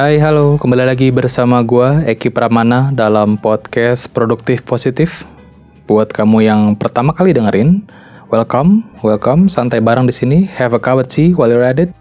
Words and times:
Hai, 0.00 0.16
halo. 0.16 0.56
Kembali 0.56 0.88
lagi 0.88 1.12
bersama 1.12 1.60
gue, 1.60 2.08
Eki 2.08 2.32
Pramana, 2.32 2.88
dalam 2.88 3.36
podcast 3.36 4.08
Produktif 4.08 4.64
Positif. 4.64 5.28
Buat 5.84 6.16
kamu 6.16 6.40
yang 6.40 6.72
pertama 6.72 7.12
kali 7.12 7.36
dengerin, 7.36 7.84
welcome, 8.32 8.80
welcome. 9.04 9.52
Santai 9.52 9.84
bareng 9.84 10.08
di 10.08 10.14
sini. 10.16 10.48
Have 10.56 10.72
a 10.72 10.80
cup 10.80 11.04
of 11.04 11.12
tea 11.12 11.36
while 11.36 11.52
you're 11.52 11.60
at 11.60 11.76
it. 11.76 11.92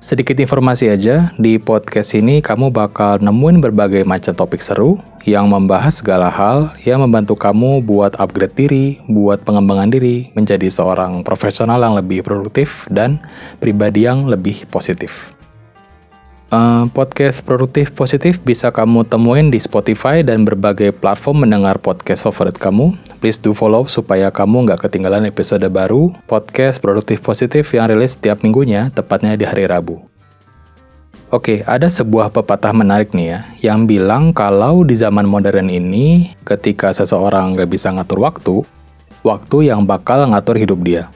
Sedikit 0.00 0.40
informasi 0.40 0.96
aja, 0.96 1.28
di 1.36 1.60
podcast 1.60 2.16
ini 2.16 2.40
kamu 2.40 2.72
bakal 2.72 3.20
nemuin 3.20 3.60
berbagai 3.60 4.08
macam 4.08 4.32
topik 4.32 4.64
seru 4.64 4.96
yang 5.28 5.44
membahas 5.44 6.00
segala 6.00 6.32
hal 6.32 6.72
yang 6.88 7.04
membantu 7.04 7.36
kamu 7.36 7.84
buat 7.84 8.16
upgrade 8.16 8.56
diri, 8.56 8.96
buat 9.12 9.44
pengembangan 9.44 9.92
diri, 9.92 10.32
menjadi 10.32 10.72
seorang 10.72 11.20
profesional 11.20 11.84
yang 11.84 12.00
lebih 12.00 12.24
produktif 12.24 12.88
dan 12.88 13.20
pribadi 13.60 14.08
yang 14.08 14.24
lebih 14.24 14.64
positif. 14.72 15.36
Uh, 16.52 16.84
podcast 16.92 17.40
produktif 17.40 17.96
positif 17.96 18.36
bisa 18.36 18.68
kamu 18.68 19.08
temuin 19.08 19.48
di 19.48 19.56
Spotify 19.56 20.20
dan 20.20 20.44
berbagai 20.44 20.92
platform 20.92 21.48
mendengar 21.48 21.80
podcast 21.80 22.28
favorit 22.28 22.60
kamu. 22.60 22.92
Please 23.24 23.40
do 23.40 23.56
follow 23.56 23.88
supaya 23.88 24.28
kamu 24.28 24.68
nggak 24.68 24.84
ketinggalan 24.84 25.24
episode 25.24 25.64
baru 25.72 26.12
podcast 26.28 26.76
produktif 26.84 27.24
positif 27.24 27.72
yang 27.72 27.88
rilis 27.88 28.20
setiap 28.20 28.44
minggunya, 28.44 28.92
tepatnya 28.92 29.32
di 29.32 29.48
hari 29.48 29.64
Rabu. 29.64 30.04
Oke, 31.32 31.64
ada 31.64 31.88
sebuah 31.88 32.28
pepatah 32.28 32.76
menarik 32.76 33.16
nih 33.16 33.32
ya, 33.32 33.40
yang 33.72 33.88
bilang 33.88 34.36
kalau 34.36 34.84
di 34.84 34.92
zaman 34.92 35.24
modern 35.24 35.72
ini, 35.72 36.36
ketika 36.44 36.92
seseorang 36.92 37.56
nggak 37.56 37.72
bisa 37.72 37.88
ngatur 37.96 38.20
waktu, 38.20 38.60
waktu 39.24 39.72
yang 39.72 39.88
bakal 39.88 40.28
ngatur 40.28 40.60
hidup 40.60 40.84
dia. 40.84 41.08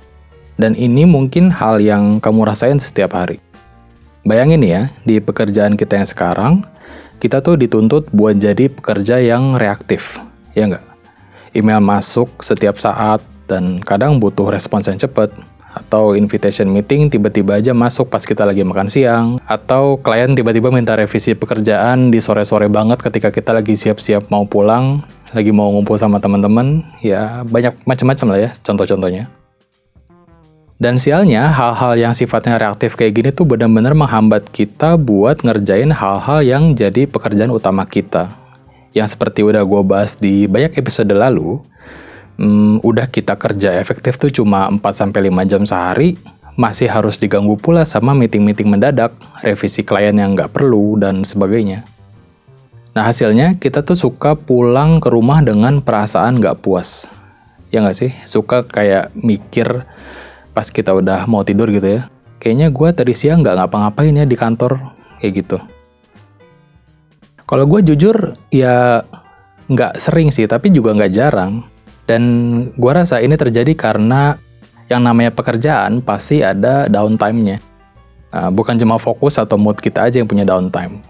Dan 0.56 0.72
ini 0.72 1.04
mungkin 1.04 1.52
hal 1.52 1.84
yang 1.84 2.24
kamu 2.24 2.48
rasain 2.48 2.80
setiap 2.80 3.12
hari. 3.12 3.36
Bayangin 4.26 4.58
ya, 4.66 4.90
di 5.06 5.22
pekerjaan 5.22 5.78
kita 5.78 6.02
yang 6.02 6.08
sekarang, 6.10 6.52
kita 7.22 7.38
tuh 7.46 7.54
dituntut 7.54 8.10
buat 8.10 8.34
jadi 8.34 8.66
pekerja 8.66 9.22
yang 9.22 9.54
reaktif, 9.54 10.18
ya 10.50 10.66
nggak? 10.66 10.82
Email 11.54 11.78
masuk 11.78 12.42
setiap 12.42 12.74
saat, 12.74 13.22
dan 13.46 13.78
kadang 13.86 14.18
butuh 14.18 14.50
respons 14.50 14.90
yang 14.90 14.98
cepat, 14.98 15.30
atau 15.70 16.18
invitation 16.18 16.66
meeting 16.66 17.06
tiba-tiba 17.06 17.62
aja 17.62 17.70
masuk 17.70 18.10
pas 18.10 18.26
kita 18.26 18.42
lagi 18.42 18.66
makan 18.66 18.90
siang, 18.90 19.38
atau 19.46 19.94
klien 20.02 20.34
tiba-tiba 20.34 20.74
minta 20.74 20.98
revisi 20.98 21.38
pekerjaan 21.38 22.10
di 22.10 22.18
sore-sore 22.18 22.66
banget 22.66 22.98
ketika 23.06 23.30
kita 23.30 23.54
lagi 23.54 23.78
siap-siap 23.78 24.26
mau 24.26 24.42
pulang, 24.42 25.06
lagi 25.38 25.54
mau 25.54 25.70
ngumpul 25.70 26.02
sama 26.02 26.18
teman-teman, 26.18 26.82
ya 26.98 27.46
banyak 27.46 27.78
macam-macam 27.86 28.26
lah 28.34 28.38
ya 28.42 28.50
contoh-contohnya. 28.58 29.30
Dan 30.76 31.00
sialnya, 31.00 31.48
hal-hal 31.48 31.96
yang 31.96 32.12
sifatnya 32.12 32.60
reaktif 32.60 33.00
kayak 33.00 33.16
gini 33.16 33.30
tuh 33.32 33.48
benar-benar 33.48 33.96
menghambat 33.96 34.52
kita 34.52 35.00
buat 35.00 35.40
ngerjain 35.40 35.88
hal-hal 35.88 36.44
yang 36.44 36.76
jadi 36.76 37.08
pekerjaan 37.08 37.48
utama 37.48 37.88
kita. 37.88 38.28
Yang 38.92 39.16
seperti 39.16 39.40
udah 39.40 39.64
gue 39.64 39.82
bahas 39.88 40.20
di 40.20 40.44
banyak 40.44 40.76
episode 40.76 41.08
lalu, 41.16 41.64
hmm, 42.36 42.84
udah 42.84 43.08
kita 43.08 43.40
kerja 43.40 43.72
efektif 43.80 44.20
tuh 44.20 44.28
cuma 44.28 44.68
4-5 44.68 45.48
jam 45.48 45.64
sehari, 45.64 46.20
masih 46.60 46.92
harus 46.92 47.16
diganggu 47.16 47.56
pula 47.56 47.88
sama 47.88 48.12
meeting-meeting 48.12 48.68
mendadak, 48.68 49.16
revisi 49.40 49.80
klien 49.80 50.12
yang 50.12 50.36
nggak 50.36 50.52
perlu, 50.52 51.00
dan 51.00 51.24
sebagainya. 51.24 51.88
Nah 52.92 53.08
hasilnya, 53.08 53.56
kita 53.56 53.80
tuh 53.80 53.96
suka 53.96 54.36
pulang 54.36 55.00
ke 55.00 55.08
rumah 55.08 55.40
dengan 55.40 55.80
perasaan 55.80 56.36
nggak 56.36 56.60
puas. 56.60 57.08
Ya 57.72 57.80
nggak 57.80 57.96
sih? 57.96 58.12
Suka 58.28 58.64
kayak 58.64 59.12
mikir, 59.16 59.88
pas 60.56 60.72
kita 60.72 60.96
udah 60.96 61.28
mau 61.28 61.44
tidur 61.44 61.68
gitu 61.68 62.00
ya. 62.00 62.08
Kayaknya 62.40 62.72
gue 62.72 62.88
tadi 62.96 63.12
siang 63.12 63.44
nggak 63.44 63.60
ngapa-ngapain 63.60 64.16
ya 64.16 64.24
di 64.24 64.36
kantor 64.40 64.80
kayak 65.20 65.44
gitu. 65.44 65.60
Kalau 67.44 67.68
gue 67.68 67.84
jujur 67.84 68.40
ya 68.48 69.04
nggak 69.68 70.00
sering 70.00 70.32
sih 70.32 70.48
tapi 70.48 70.72
juga 70.72 70.96
nggak 70.96 71.12
jarang. 71.12 71.68
Dan 72.08 72.22
gue 72.72 72.92
rasa 72.94 73.20
ini 73.20 73.36
terjadi 73.36 73.76
karena 73.76 74.40
yang 74.88 75.04
namanya 75.04 75.34
pekerjaan 75.34 76.00
pasti 76.00 76.40
ada 76.40 76.88
downtime-nya. 76.88 77.60
Uh, 78.32 78.48
bukan 78.48 78.80
cuma 78.80 78.96
fokus 78.96 79.36
atau 79.36 79.60
mood 79.60 79.76
kita 79.76 80.08
aja 80.08 80.22
yang 80.22 80.30
punya 80.30 80.46
downtime. 80.46 81.04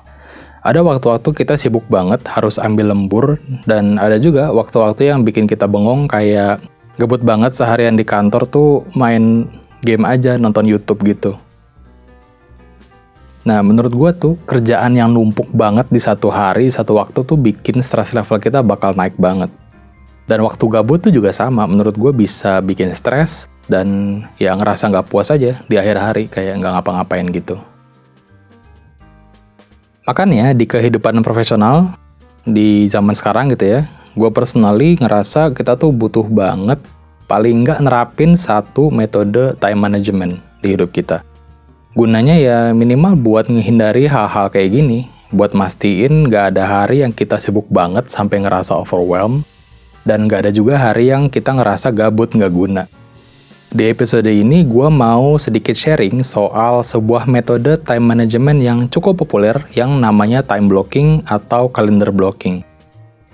Ada 0.66 0.82
waktu-waktu 0.82 1.31
kita 1.31 1.54
sibuk 1.54 1.87
banget 1.87 2.26
harus 2.26 2.59
ambil 2.59 2.91
lembur 2.91 3.38
dan 3.70 4.03
ada 4.03 4.19
juga 4.19 4.50
waktu-waktu 4.50 5.15
yang 5.15 5.22
bikin 5.22 5.47
kita 5.47 5.70
bengong 5.70 6.10
kayak 6.10 6.59
Gebut 6.96 7.20
banget 7.20 7.52
seharian 7.52 7.92
di 7.92 8.08
kantor 8.08 8.48
tuh 8.48 8.88
main 8.96 9.44
game 9.84 10.04
aja, 10.08 10.40
nonton 10.40 10.64
YouTube 10.64 11.04
gitu. 11.04 11.36
Nah, 13.46 13.62
menurut 13.62 13.94
gue 13.94 14.10
tuh 14.16 14.34
kerjaan 14.42 14.98
yang 14.98 15.14
numpuk 15.14 15.46
banget 15.54 15.86
di 15.92 16.02
satu 16.02 16.32
hari, 16.32 16.66
satu 16.66 16.98
waktu 16.98 17.22
tuh 17.22 17.38
bikin 17.38 17.78
stress 17.78 18.10
level 18.10 18.42
kita 18.42 18.58
bakal 18.64 18.90
naik 18.96 19.14
banget. 19.20 19.52
Dan 20.26 20.42
waktu 20.42 20.66
gabut 20.66 20.98
tuh 20.98 21.14
juga 21.14 21.30
sama, 21.30 21.62
menurut 21.70 21.94
gue 21.94 22.10
bisa 22.10 22.58
bikin 22.58 22.90
stres 22.90 23.46
dan 23.70 24.18
ya 24.42 24.56
ngerasa 24.58 24.90
nggak 24.90 25.06
puas 25.06 25.30
aja 25.30 25.62
di 25.70 25.78
akhir 25.78 25.96
hari, 26.00 26.24
kayak 26.26 26.58
nggak 26.58 26.72
ngapa-ngapain 26.80 27.30
gitu. 27.30 27.62
Makanya 30.10 30.50
di 30.50 30.66
kehidupan 30.66 31.22
profesional, 31.22 31.94
di 32.42 32.90
zaman 32.90 33.14
sekarang 33.14 33.54
gitu 33.54 33.78
ya, 33.78 33.80
gue 34.16 34.31
personally 34.32 34.97
ngerasa 34.97 35.53
kita 35.53 35.77
tuh 35.77 35.93
butuh 35.93 36.25
banget 36.25 36.81
paling 37.28 37.69
nggak 37.69 37.84
nerapin 37.84 38.32
satu 38.32 38.88
metode 38.88 39.53
time 39.60 39.77
management 39.77 40.41
di 40.65 40.72
hidup 40.72 40.88
kita. 40.91 41.21
Gunanya 41.93 42.37
ya 42.37 42.59
minimal 42.72 43.16
buat 43.16 43.53
menghindari 43.53 44.09
hal-hal 44.09 44.49
kayak 44.49 44.72
gini, 44.72 45.12
buat 45.32 45.53
mastiin 45.53 46.28
nggak 46.28 46.56
ada 46.56 46.65
hari 46.65 47.05
yang 47.05 47.12
kita 47.12 47.37
sibuk 47.37 47.69
banget 47.69 48.09
sampai 48.09 48.41
ngerasa 48.41 48.76
overwhelmed, 48.76 49.44
dan 50.09 50.25
nggak 50.25 50.49
ada 50.49 50.53
juga 50.53 50.81
hari 50.81 51.12
yang 51.12 51.28
kita 51.28 51.53
ngerasa 51.56 51.93
gabut 51.93 52.32
nggak 52.32 52.53
guna. 52.53 52.84
Di 53.72 53.91
episode 53.93 54.31
ini 54.31 54.65
gue 54.65 54.88
mau 54.88 55.37
sedikit 55.37 55.75
sharing 55.76 56.25
soal 56.25 56.81
sebuah 56.87 57.28
metode 57.28 57.76
time 57.84 58.06
management 58.06 58.60
yang 58.65 58.78
cukup 58.88 59.21
populer 59.21 59.59
yang 59.76 59.99
namanya 60.00 60.41
time 60.41 60.71
blocking 60.71 61.21
atau 61.26 61.69
calendar 61.69 62.09
blocking. 62.15 62.65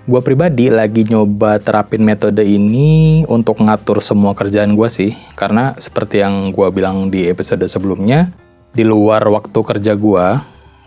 Gue 0.03 0.19
pribadi 0.19 0.67
lagi 0.67 1.07
nyoba 1.07 1.63
terapin 1.63 2.03
metode 2.03 2.43
ini 2.43 3.23
untuk 3.23 3.63
ngatur 3.63 4.03
semua 4.03 4.35
kerjaan 4.35 4.75
gue 4.75 4.91
sih. 4.91 5.15
Karena 5.39 5.79
seperti 5.79 6.19
yang 6.19 6.51
gue 6.51 6.67
bilang 6.75 7.07
di 7.07 7.31
episode 7.31 7.63
sebelumnya, 7.71 8.27
di 8.75 8.83
luar 8.83 9.23
waktu 9.23 9.55
kerja 9.55 9.95
gue, 9.95 10.25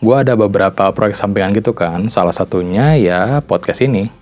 gue 0.05 0.17
ada 0.21 0.37
beberapa 0.37 0.93
proyek 0.93 1.17
sampingan 1.17 1.57
gitu 1.57 1.73
kan. 1.73 2.13
Salah 2.13 2.37
satunya 2.37 2.93
ya 3.01 3.41
podcast 3.41 3.89
ini. 3.89 4.13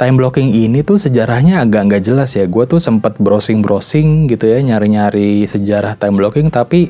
Time 0.00 0.16
blocking 0.16 0.48
ini 0.48 0.80
tuh 0.80 0.96
sejarahnya 0.96 1.60
agak 1.60 1.84
nggak 1.84 2.04
jelas 2.08 2.32
ya. 2.40 2.48
Gue 2.48 2.64
tuh 2.64 2.80
sempet 2.80 3.20
browsing-browsing 3.20 4.32
gitu 4.32 4.48
ya, 4.48 4.64
nyari-nyari 4.64 5.44
sejarah 5.44 5.92
time 5.92 6.16
blocking. 6.16 6.48
Tapi 6.48 6.88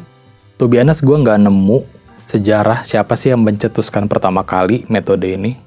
tuh 0.54 0.70
biasa 0.70 1.02
gue 1.02 1.16
nggak 1.26 1.42
nemu 1.42 1.82
sejarah 2.22 2.86
siapa 2.86 3.18
sih 3.18 3.34
yang 3.34 3.42
mencetuskan 3.42 4.06
pertama 4.06 4.46
kali 4.46 4.86
metode 4.86 5.26
ini. 5.26 5.65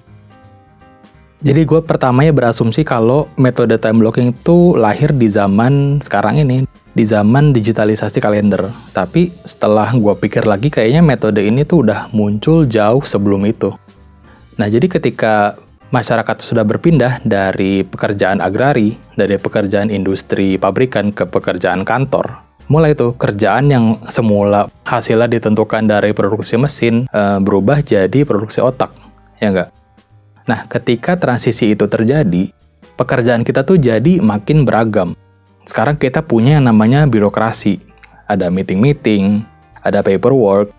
Jadi 1.40 1.64
gue 1.64 1.80
pertamanya 1.80 2.36
berasumsi 2.36 2.84
kalau 2.84 3.32
metode 3.40 3.80
time 3.80 4.04
blocking 4.04 4.36
itu 4.36 4.76
lahir 4.76 5.16
di 5.16 5.32
zaman 5.32 6.04
sekarang 6.04 6.44
ini, 6.44 6.68
di 6.92 7.08
zaman 7.08 7.56
digitalisasi 7.56 8.20
kalender. 8.20 8.76
Tapi 8.92 9.32
setelah 9.48 9.88
gue 9.96 10.12
pikir 10.20 10.44
lagi 10.44 10.68
kayaknya 10.68 11.00
metode 11.00 11.40
ini 11.40 11.64
tuh 11.64 11.88
udah 11.88 12.12
muncul 12.12 12.68
jauh 12.68 13.00
sebelum 13.08 13.48
itu. 13.48 13.72
Nah 14.60 14.68
jadi 14.68 14.92
ketika 14.92 15.56
masyarakat 15.96 16.44
sudah 16.44 16.68
berpindah 16.68 17.24
dari 17.24 17.88
pekerjaan 17.88 18.44
agrari, 18.44 19.00
dari 19.16 19.40
pekerjaan 19.40 19.88
industri 19.88 20.60
pabrikan 20.60 21.16
ke 21.16 21.24
pekerjaan 21.24 21.88
kantor, 21.88 22.36
mulai 22.68 22.92
tuh 23.00 23.16
kerjaan 23.16 23.72
yang 23.72 23.96
semula 24.12 24.68
hasilnya 24.84 25.40
ditentukan 25.40 25.88
dari 25.88 26.12
produksi 26.12 26.60
mesin 26.60 27.08
e, 27.08 27.22
berubah 27.40 27.80
jadi 27.80 28.28
produksi 28.28 28.60
otak, 28.60 28.92
ya 29.40 29.56
enggak? 29.56 29.79
Nah, 30.50 30.66
ketika 30.66 31.14
transisi 31.14 31.78
itu 31.78 31.86
terjadi, 31.86 32.50
pekerjaan 32.98 33.46
kita 33.46 33.62
tuh 33.62 33.78
jadi 33.78 34.18
makin 34.18 34.66
beragam. 34.66 35.14
Sekarang 35.70 35.94
kita 35.94 36.26
punya 36.26 36.58
yang 36.58 36.66
namanya 36.66 37.06
birokrasi. 37.06 37.78
Ada 38.26 38.50
meeting-meeting, 38.50 39.46
ada 39.86 40.02
paperwork, 40.02 40.74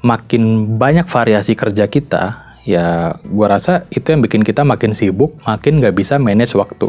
makin 0.00 0.64
banyak 0.80 1.04
variasi 1.04 1.52
kerja 1.52 1.84
kita, 1.88 2.56
ya 2.64 3.16
gua 3.28 3.56
rasa 3.56 3.84
itu 3.92 4.12
yang 4.12 4.24
bikin 4.24 4.40
kita 4.40 4.64
makin 4.64 4.96
sibuk, 4.96 5.36
makin 5.44 5.80
nggak 5.80 5.96
bisa 5.96 6.16
manage 6.16 6.56
waktu. 6.56 6.88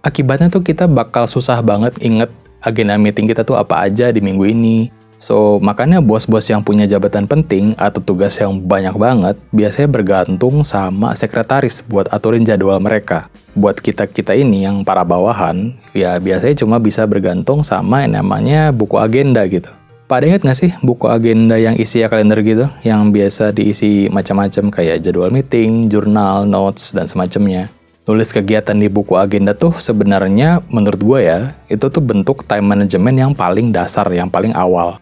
Akibatnya 0.00 0.48
tuh 0.48 0.64
kita 0.64 0.88
bakal 0.88 1.28
susah 1.28 1.60
banget 1.60 1.96
inget 2.00 2.32
agenda 2.64 2.96
meeting 2.96 3.28
kita 3.28 3.44
tuh 3.44 3.56
apa 3.56 3.84
aja 3.84 4.08
di 4.08 4.20
minggu 4.24 4.48
ini, 4.48 4.88
So, 5.20 5.60
makanya 5.60 6.00
bos-bos 6.00 6.48
yang 6.48 6.64
punya 6.64 6.88
jabatan 6.88 7.28
penting 7.28 7.76
atau 7.76 8.00
tugas 8.00 8.40
yang 8.40 8.56
banyak 8.56 8.96
banget 8.96 9.36
biasanya 9.52 9.92
bergantung 9.92 10.64
sama 10.64 11.12
sekretaris 11.12 11.84
buat 11.84 12.08
aturin 12.08 12.48
jadwal 12.48 12.80
mereka. 12.80 13.28
Buat 13.52 13.84
kita-kita 13.84 14.32
ini 14.32 14.64
yang 14.64 14.80
para 14.80 15.04
bawahan, 15.04 15.76
ya 15.92 16.16
biasanya 16.16 16.64
cuma 16.64 16.80
bisa 16.80 17.04
bergantung 17.04 17.60
sama 17.60 18.00
yang 18.00 18.16
namanya 18.16 18.72
buku 18.72 18.96
agenda 18.96 19.44
gitu. 19.44 19.68
Pada 20.08 20.24
inget 20.24 20.40
gak 20.42 20.56
sih 20.58 20.72
buku 20.80 21.04
agenda 21.06 21.60
yang 21.60 21.76
isi 21.76 22.00
ya 22.00 22.08
kalender 22.08 22.40
gitu? 22.40 22.66
Yang 22.80 23.02
biasa 23.12 23.44
diisi 23.52 24.08
macam-macam 24.08 24.72
kayak 24.72 25.04
jadwal 25.04 25.28
meeting, 25.28 25.92
jurnal, 25.92 26.48
notes, 26.48 26.96
dan 26.96 27.06
semacamnya. 27.06 27.68
Nulis 28.08 28.32
kegiatan 28.32 28.74
di 28.74 28.88
buku 28.88 29.14
agenda 29.20 29.52
tuh 29.52 29.76
sebenarnya 29.76 30.64
menurut 30.72 30.98
gue 30.98 31.20
ya, 31.28 31.52
itu 31.68 31.86
tuh 31.92 32.02
bentuk 32.02 32.42
time 32.48 32.64
management 32.64 33.16
yang 33.20 33.32
paling 33.36 33.70
dasar, 33.70 34.08
yang 34.10 34.26
paling 34.26 34.56
awal. 34.56 34.98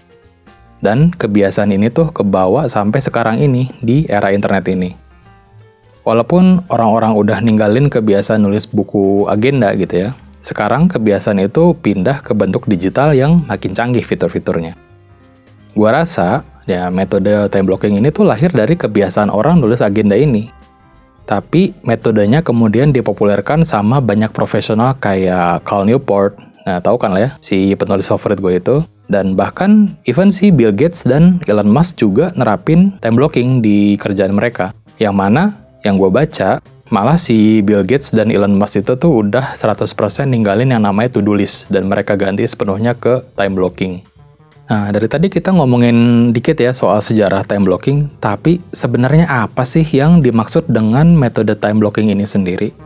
Dan 0.79 1.11
kebiasaan 1.11 1.75
ini 1.75 1.91
tuh 1.91 2.15
kebawa 2.15 2.71
sampai 2.71 3.03
sekarang 3.03 3.43
ini 3.43 3.75
di 3.83 4.07
era 4.07 4.31
internet 4.31 4.67
ini. 4.71 4.95
Walaupun 6.07 6.71
orang-orang 6.71 7.13
udah 7.19 7.39
ninggalin 7.43 7.91
kebiasaan 7.91 8.41
nulis 8.41 8.65
buku 8.65 9.27
agenda 9.29 9.75
gitu 9.77 10.09
ya, 10.09 10.11
sekarang 10.39 10.87
kebiasaan 10.89 11.43
itu 11.43 11.75
pindah 11.77 12.23
ke 12.23 12.33
bentuk 12.33 12.65
digital 12.65 13.13
yang 13.13 13.45
makin 13.45 13.75
canggih 13.75 14.07
fitur-fiturnya. 14.07 14.79
Gua 15.77 15.93
rasa, 15.93 16.47
ya 16.65 16.89
metode 16.89 17.51
time 17.53 17.67
blocking 17.69 17.99
ini 18.01 18.09
tuh 18.09 18.25
lahir 18.25 18.49
dari 18.55 18.79
kebiasaan 18.79 19.29
orang 19.29 19.61
nulis 19.61 19.85
agenda 19.85 20.17
ini. 20.17 20.49
Tapi 21.29 21.77
metodenya 21.85 22.41
kemudian 22.41 22.89
dipopulerkan 22.89 23.69
sama 23.69 24.01
banyak 24.01 24.33
profesional 24.33 24.97
kayak 24.97 25.61
Cal 25.69 25.85
Newport, 25.85 26.41
nah 26.65 26.81
tahu 26.81 26.97
kan 26.97 27.13
lah 27.13 27.21
ya, 27.21 27.31
si 27.45 27.77
penulis 27.77 28.09
favorit 28.09 28.41
gue 28.41 28.55
itu. 28.57 28.77
Dan 29.09 29.35
bahkan 29.35 29.89
even 30.05 30.29
si 30.29 30.53
Bill 30.53 30.73
Gates 30.73 31.09
dan 31.09 31.41
Elon 31.49 31.73
Musk 31.73 31.97
juga 31.97 32.29
nerapin 32.37 32.95
time 33.01 33.17
blocking 33.17 33.65
di 33.65 33.97
kerjaan 33.97 34.37
mereka. 34.37 34.77
Yang 35.01 35.15
mana, 35.17 35.43
yang 35.81 35.97
gue 35.97 36.13
baca, 36.13 36.61
malah 36.93 37.17
si 37.17 37.65
Bill 37.65 37.85
Gates 37.89 38.13
dan 38.13 38.29
Elon 38.29 38.53
Musk 38.53 38.85
itu 38.85 38.97
tuh 39.01 39.25
udah 39.25 39.57
100% 39.57 39.89
ninggalin 40.29 40.73
yang 40.73 40.85
namanya 40.85 41.17
to-do 41.17 41.33
list 41.33 41.69
dan 41.73 41.89
mereka 41.89 42.17
ganti 42.21 42.45
sepenuhnya 42.45 42.93
ke 42.97 43.25
time 43.37 43.57
blocking. 43.57 44.05
Nah, 44.69 44.93
dari 44.93 45.09
tadi 45.09 45.33
kita 45.33 45.49
ngomongin 45.57 46.29
dikit 46.37 46.61
ya 46.61 46.77
soal 46.77 47.01
sejarah 47.01 47.41
time 47.49 47.65
blocking, 47.65 48.13
tapi 48.21 48.61
sebenarnya 48.69 49.25
apa 49.25 49.65
sih 49.65 49.81
yang 49.81 50.21
dimaksud 50.21 50.69
dengan 50.69 51.17
metode 51.17 51.57
time 51.57 51.81
blocking 51.81 52.13
ini 52.13 52.29
sendiri? 52.29 52.77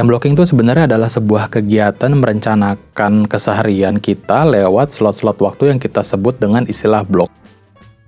Time 0.00 0.16
blocking 0.16 0.32
itu 0.32 0.48
sebenarnya 0.48 0.88
adalah 0.88 1.12
sebuah 1.12 1.52
kegiatan 1.52 2.08
merencanakan 2.16 3.28
keseharian 3.28 4.00
kita 4.00 4.48
lewat 4.48 4.96
slot-slot 4.96 5.36
waktu 5.44 5.76
yang 5.76 5.76
kita 5.76 6.00
sebut 6.00 6.40
dengan 6.40 6.64
istilah 6.64 7.04
blok. 7.04 7.28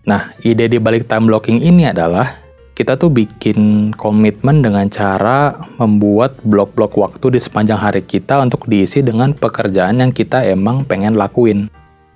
Nah, 0.09 0.33
ide 0.41 0.73
di 0.73 0.81
balik 0.81 1.05
time 1.05 1.29
blocking 1.29 1.61
ini 1.61 1.93
adalah 1.93 2.41
kita 2.73 2.97
tuh 2.97 3.13
bikin 3.13 3.93
komitmen 3.93 4.65
dengan 4.65 4.89
cara 4.89 5.69
membuat 5.77 6.41
blok-blok 6.41 6.97
waktu 6.97 7.37
di 7.37 7.41
sepanjang 7.45 7.77
hari 7.77 8.01
kita 8.01 8.41
untuk 8.41 8.65
diisi 8.73 9.05
dengan 9.05 9.37
pekerjaan 9.37 10.01
yang 10.01 10.17
kita 10.17 10.49
emang 10.49 10.89
pengen 10.89 11.13
lakuin. 11.21 11.69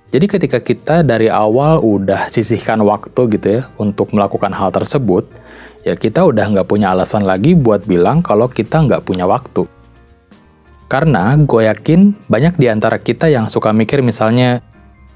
Jadi 0.09 0.25
ketika 0.25 0.57
kita 0.57 1.05
dari 1.05 1.29
awal 1.29 1.85
udah 1.85 2.33
sisihkan 2.33 2.81
waktu 2.81 3.21
gitu 3.29 3.61
ya 3.61 3.63
untuk 3.77 4.09
melakukan 4.17 4.57
hal 4.57 4.73
tersebut, 4.73 5.29
ya 5.87 5.95
kita 5.95 6.27
udah 6.27 6.51
nggak 6.51 6.67
punya 6.67 6.91
alasan 6.91 7.23
lagi 7.23 7.55
buat 7.55 7.87
bilang 7.87 8.19
kalau 8.19 8.51
kita 8.51 8.83
nggak 8.83 9.07
punya 9.07 9.23
waktu. 9.23 9.71
Karena 10.91 11.39
gue 11.39 11.71
yakin 11.71 12.27
banyak 12.27 12.59
di 12.59 12.67
antara 12.67 12.99
kita 12.99 13.31
yang 13.31 13.47
suka 13.47 13.71
mikir 13.71 14.03
misalnya, 14.03 14.67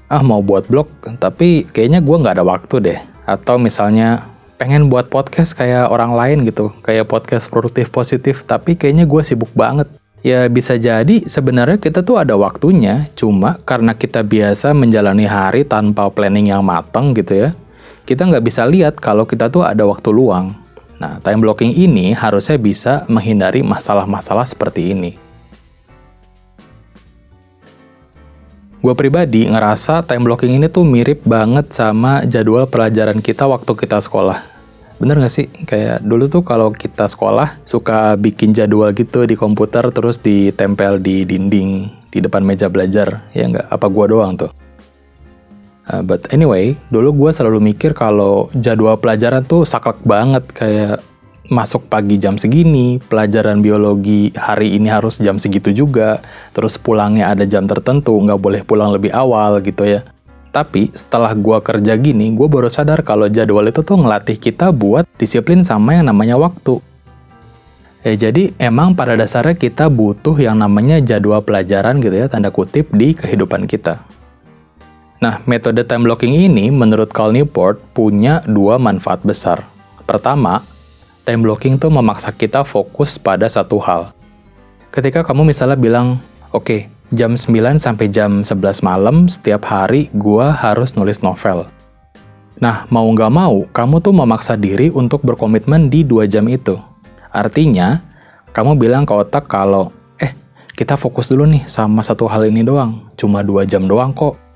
ah 0.07 0.23
mau 0.23 0.39
buat 0.39 0.71
blog, 0.71 0.87
tapi 1.19 1.67
kayaknya 1.67 1.99
gue 1.99 2.15
nggak 2.15 2.39
ada 2.39 2.47
waktu 2.47 2.75
deh. 2.79 2.99
Atau 3.27 3.59
misalnya, 3.59 4.31
pengen 4.59 4.91
buat 4.91 5.07
podcast 5.07 5.55
kayak 5.55 5.91
orang 5.91 6.15
lain 6.15 6.43
gitu, 6.47 6.75
kayak 6.83 7.07
podcast 7.07 7.47
produktif 7.47 7.87
positif, 7.87 8.43
tapi 8.43 8.75
kayaknya 8.75 9.07
gue 9.07 9.23
sibuk 9.23 9.51
banget. 9.55 9.87
Ya 10.21 10.45
bisa 10.51 10.75
jadi 10.75 11.23
sebenarnya 11.23 11.79
kita 11.79 12.03
tuh 12.03 12.19
ada 12.19 12.35
waktunya, 12.35 13.07
cuma 13.15 13.57
karena 13.63 13.95
kita 13.95 14.21
biasa 14.27 14.75
menjalani 14.75 15.25
hari 15.25 15.63
tanpa 15.63 16.11
planning 16.11 16.51
yang 16.51 16.61
matang 16.67 17.15
gitu 17.15 17.47
ya, 17.47 17.49
kita 18.03 18.27
nggak 18.27 18.43
bisa 18.43 18.67
lihat 18.67 18.99
kalau 18.99 19.23
kita 19.23 19.47
tuh 19.47 19.63
ada 19.63 19.87
waktu 19.87 20.11
luang. 20.13 20.60
Nah, 21.01 21.17
time 21.17 21.41
blocking 21.41 21.73
ini 21.73 22.13
harusnya 22.13 22.61
bisa 22.61 23.09
menghindari 23.09 23.65
masalah-masalah 23.65 24.45
seperti 24.45 24.93
ini. 24.93 25.17
Gue 28.85 28.93
pribadi 28.93 29.49
ngerasa 29.49 30.05
time 30.05 30.29
blocking 30.29 30.61
ini 30.61 30.69
tuh 30.69 30.85
mirip 30.85 31.25
banget 31.25 31.73
sama 31.73 32.21
jadwal 32.29 32.69
pelajaran 32.69 33.17
kita 33.17 33.49
waktu 33.49 33.73
kita 33.73 33.97
sekolah. 33.97 34.45
Bener 35.01 35.17
gak 35.17 35.33
sih? 35.33 35.49
Kayak 35.65 36.05
dulu 36.05 36.29
tuh 36.29 36.45
kalau 36.45 36.69
kita 36.69 37.09
sekolah 37.09 37.65
suka 37.65 38.13
bikin 38.21 38.53
jadwal 38.53 38.93
gitu 38.93 39.25
di 39.25 39.33
komputer 39.33 39.89
terus 39.89 40.21
ditempel 40.21 41.01
di 41.01 41.25
dinding 41.25 41.89
di 42.13 42.21
depan 42.21 42.45
meja 42.45 42.69
belajar. 42.69 43.25
Ya 43.33 43.49
nggak? 43.49 43.73
Apa 43.73 43.89
gua 43.89 44.05
doang 44.05 44.37
tuh? 44.37 44.60
Uh, 45.91 45.99
but 45.99 46.23
anyway, 46.31 46.71
dulu 46.87 47.27
gue 47.27 47.31
selalu 47.35 47.59
mikir 47.59 47.91
kalau 47.91 48.47
jadwal 48.55 48.95
pelajaran 48.95 49.43
tuh 49.43 49.67
saklek 49.67 49.99
banget 50.07 50.47
kayak 50.55 51.03
masuk 51.51 51.83
pagi 51.91 52.15
jam 52.15 52.39
segini, 52.39 52.95
pelajaran 53.11 53.59
biologi 53.59 54.31
hari 54.39 54.71
ini 54.79 54.87
harus 54.87 55.19
jam 55.19 55.35
segitu 55.35 55.75
juga, 55.75 56.23
terus 56.55 56.79
pulangnya 56.79 57.27
ada 57.35 57.43
jam 57.43 57.67
tertentu, 57.67 58.15
nggak 58.15 58.39
boleh 58.39 58.61
pulang 58.63 58.95
lebih 58.95 59.11
awal 59.11 59.59
gitu 59.59 59.83
ya. 59.83 60.07
Tapi 60.55 60.95
setelah 60.95 61.35
gua 61.35 61.59
kerja 61.59 61.99
gini, 61.99 62.31
gue 62.31 62.47
baru 62.47 62.71
sadar 62.71 63.03
kalau 63.03 63.27
jadwal 63.27 63.67
itu 63.67 63.83
tuh 63.83 63.99
ngelatih 63.99 64.39
kita 64.39 64.71
buat 64.71 65.03
disiplin 65.19 65.63
sama 65.67 65.99
yang 65.99 66.07
namanya 66.07 66.39
waktu. 66.39 66.79
Ya 68.07 68.15
jadi 68.15 68.55
emang 68.55 68.95
pada 68.95 69.19
dasarnya 69.19 69.59
kita 69.59 69.91
butuh 69.91 70.33
yang 70.39 70.55
namanya 70.55 71.03
jadwal 71.03 71.43
pelajaran 71.43 71.99
gitu 71.99 72.15
ya, 72.15 72.31
tanda 72.31 72.47
kutip 72.47 72.87
di 72.95 73.11
kehidupan 73.11 73.67
kita. 73.67 74.20
Nah, 75.21 75.37
metode 75.45 75.85
time 75.85 76.09
blocking 76.09 76.33
ini 76.33 76.73
menurut 76.73 77.13
Cal 77.13 77.29
Newport 77.29 77.77
punya 77.93 78.41
dua 78.49 78.81
manfaat 78.81 79.21
besar. 79.21 79.61
Pertama, 80.09 80.65
time 81.29 81.45
blocking 81.45 81.77
tuh 81.77 81.93
memaksa 81.93 82.33
kita 82.33 82.65
fokus 82.65 83.21
pada 83.21 83.45
satu 83.45 83.77
hal. 83.77 84.17
Ketika 84.89 85.21
kamu 85.21 85.53
misalnya 85.53 85.77
bilang, 85.77 86.17
oke, 86.49 86.65
okay, 86.65 86.81
jam 87.13 87.37
9 87.37 87.77
sampai 87.77 88.09
jam 88.09 88.41
11 88.41 88.81
malam 88.81 89.29
setiap 89.29 89.61
hari 89.69 90.09
gua 90.17 90.57
harus 90.57 90.97
nulis 90.97 91.21
novel. 91.21 91.69
Nah, 92.57 92.89
mau 92.89 93.05
nggak 93.05 93.29
mau, 93.29 93.69
kamu 93.69 94.01
tuh 94.01 94.17
memaksa 94.17 94.57
diri 94.57 94.89
untuk 94.89 95.21
berkomitmen 95.21 95.93
di 95.93 96.01
dua 96.01 96.25
jam 96.25 96.49
itu. 96.49 96.81
Artinya, 97.29 98.01
kamu 98.57 98.73
bilang 98.73 99.05
ke 99.05 99.13
otak 99.13 99.45
kalau, 99.45 99.93
eh, 100.17 100.33
kita 100.73 100.97
fokus 100.97 101.29
dulu 101.29 101.45
nih 101.45 101.61
sama 101.69 102.01
satu 102.01 102.25
hal 102.25 102.49
ini 102.49 102.65
doang, 102.65 103.05
cuma 103.21 103.45
dua 103.45 103.69
jam 103.69 103.85
doang 103.85 104.09
kok. 104.17 104.49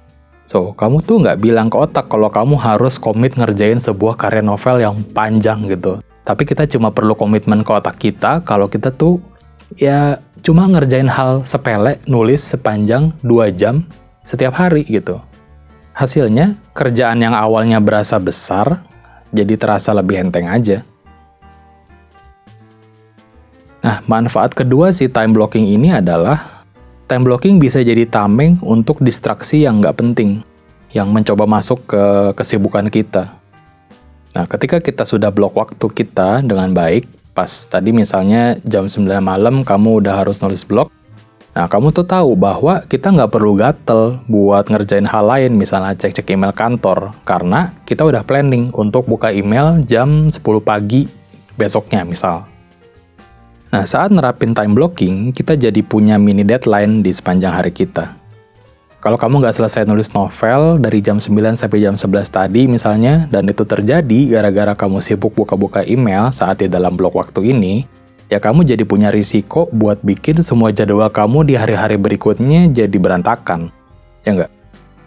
So, 0.45 0.77
kamu 0.77 1.01
tuh 1.01 1.25
nggak 1.25 1.41
bilang 1.41 1.73
ke 1.73 1.77
otak 1.81 2.05
kalau 2.05 2.29
kamu 2.29 2.53
harus 2.61 3.01
komit 3.01 3.33
ngerjain 3.33 3.81
sebuah 3.81 4.13
karya 4.13 4.45
novel 4.45 4.77
yang 4.77 4.95
panjang 5.13 5.65
gitu. 5.65 5.97
Tapi 6.21 6.45
kita 6.45 6.69
cuma 6.69 6.93
perlu 6.93 7.17
komitmen 7.17 7.65
ke 7.65 7.71
otak 7.73 7.97
kita 7.97 8.45
kalau 8.45 8.69
kita 8.69 8.93
tuh 8.93 9.17
ya 9.73 10.21
cuma 10.45 10.69
ngerjain 10.69 11.09
hal 11.09 11.41
sepele, 11.45 11.97
nulis 12.05 12.45
sepanjang 12.45 13.09
2 13.25 13.57
jam 13.57 13.81
setiap 14.21 14.53
hari 14.57 14.85
gitu. 14.85 15.17
Hasilnya, 15.97 16.53
kerjaan 16.77 17.25
yang 17.25 17.33
awalnya 17.33 17.81
berasa 17.81 18.21
besar, 18.21 18.85
jadi 19.33 19.57
terasa 19.57 19.97
lebih 19.97 20.29
enteng 20.29 20.45
aja. 20.45 20.85
Nah, 23.81 24.01
manfaat 24.05 24.53
kedua 24.53 24.93
si 24.93 25.09
time 25.09 25.33
blocking 25.33 25.69
ini 25.69 25.93
adalah 25.93 26.54
time 27.05 27.23
blocking 27.25 27.61
bisa 27.61 27.85
jadi 27.85 28.09
tameng 28.09 28.57
untuk 28.65 29.01
distraksi 29.01 29.61
yang 29.65 29.81
nggak 29.81 29.97
penting, 30.01 30.41
yang 30.93 31.13
mencoba 31.13 31.45
masuk 31.45 31.85
ke 31.85 32.03
kesibukan 32.33 32.89
kita. 32.89 33.29
Nah, 34.35 34.45
ketika 34.49 34.81
kita 34.83 35.07
sudah 35.07 35.31
blok 35.31 35.55
waktu 35.55 35.85
kita 35.85 36.43
dengan 36.43 36.73
baik, 36.75 37.07
pas 37.31 37.47
tadi 37.69 37.95
misalnya 37.95 38.59
jam 38.67 38.89
9 38.89 39.21
malam 39.23 39.63
kamu 39.63 40.03
udah 40.03 40.25
harus 40.25 40.41
nulis 40.43 40.67
blog, 40.67 40.91
nah 41.55 41.71
kamu 41.71 41.95
tuh 41.95 42.03
tahu 42.03 42.35
bahwa 42.35 42.83
kita 42.83 43.15
nggak 43.15 43.31
perlu 43.31 43.55
gatel 43.55 44.19
buat 44.27 44.67
ngerjain 44.67 45.07
hal 45.07 45.23
lain, 45.23 45.55
misalnya 45.55 45.95
cek-cek 45.95 46.35
email 46.35 46.51
kantor, 46.51 47.15
karena 47.23 47.71
kita 47.87 48.03
udah 48.03 48.27
planning 48.27 48.73
untuk 48.75 49.07
buka 49.07 49.31
email 49.31 49.79
jam 49.87 50.27
10 50.27 50.41
pagi 50.59 51.07
besoknya 51.55 52.03
misal. 52.03 52.54
Nah, 53.75 53.83
saat 53.83 54.07
nerapin 54.07 54.55
time 54.55 54.71
blocking, 54.71 55.35
kita 55.35 55.59
jadi 55.59 55.83
punya 55.83 56.15
mini 56.15 56.47
deadline 56.47 57.03
di 57.03 57.11
sepanjang 57.11 57.59
hari 57.59 57.75
kita. 57.75 58.15
Kalau 59.03 59.19
kamu 59.19 59.43
nggak 59.43 59.51
selesai 59.51 59.83
nulis 59.83 60.15
novel 60.15 60.79
dari 60.79 61.03
jam 61.03 61.19
9 61.19 61.59
sampai 61.59 61.83
jam 61.83 61.99
11 61.99 62.31
tadi 62.31 62.71
misalnya, 62.71 63.27
dan 63.27 63.43
itu 63.51 63.67
terjadi 63.67 64.31
gara-gara 64.31 64.79
kamu 64.79 65.03
sibuk 65.03 65.35
buka-buka 65.35 65.83
email 65.83 66.31
saat 66.31 66.63
di 66.63 66.71
dalam 66.71 66.95
blok 66.95 67.19
waktu 67.19 67.51
ini, 67.51 67.83
ya 68.31 68.39
kamu 68.39 68.63
jadi 68.63 68.87
punya 68.87 69.11
risiko 69.11 69.67
buat 69.75 69.99
bikin 70.07 70.39
semua 70.39 70.71
jadwal 70.71 71.11
kamu 71.11 71.43
di 71.43 71.59
hari-hari 71.59 71.99
berikutnya 71.99 72.71
jadi 72.71 72.95
berantakan. 72.95 73.67
Ya 74.23 74.39
nggak? 74.39 74.51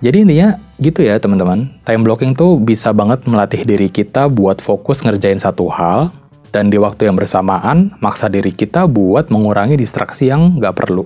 Jadi 0.04 0.16
intinya 0.28 0.60
gitu 0.76 1.08
ya 1.08 1.16
teman-teman, 1.16 1.72
time 1.88 2.04
blocking 2.04 2.36
tuh 2.36 2.60
bisa 2.60 2.92
banget 2.92 3.24
melatih 3.24 3.64
diri 3.64 3.88
kita 3.88 4.28
buat 4.28 4.60
fokus 4.60 5.00
ngerjain 5.08 5.40
satu 5.40 5.72
hal, 5.72 6.12
dan 6.48 6.72
di 6.72 6.80
waktu 6.80 7.08
yang 7.08 7.16
bersamaan 7.16 7.92
maksa 8.00 8.32
diri 8.32 8.52
kita 8.52 8.88
buat 8.88 9.28
mengurangi 9.28 9.76
distraksi 9.76 10.32
yang 10.32 10.56
nggak 10.56 10.74
perlu. 10.76 11.04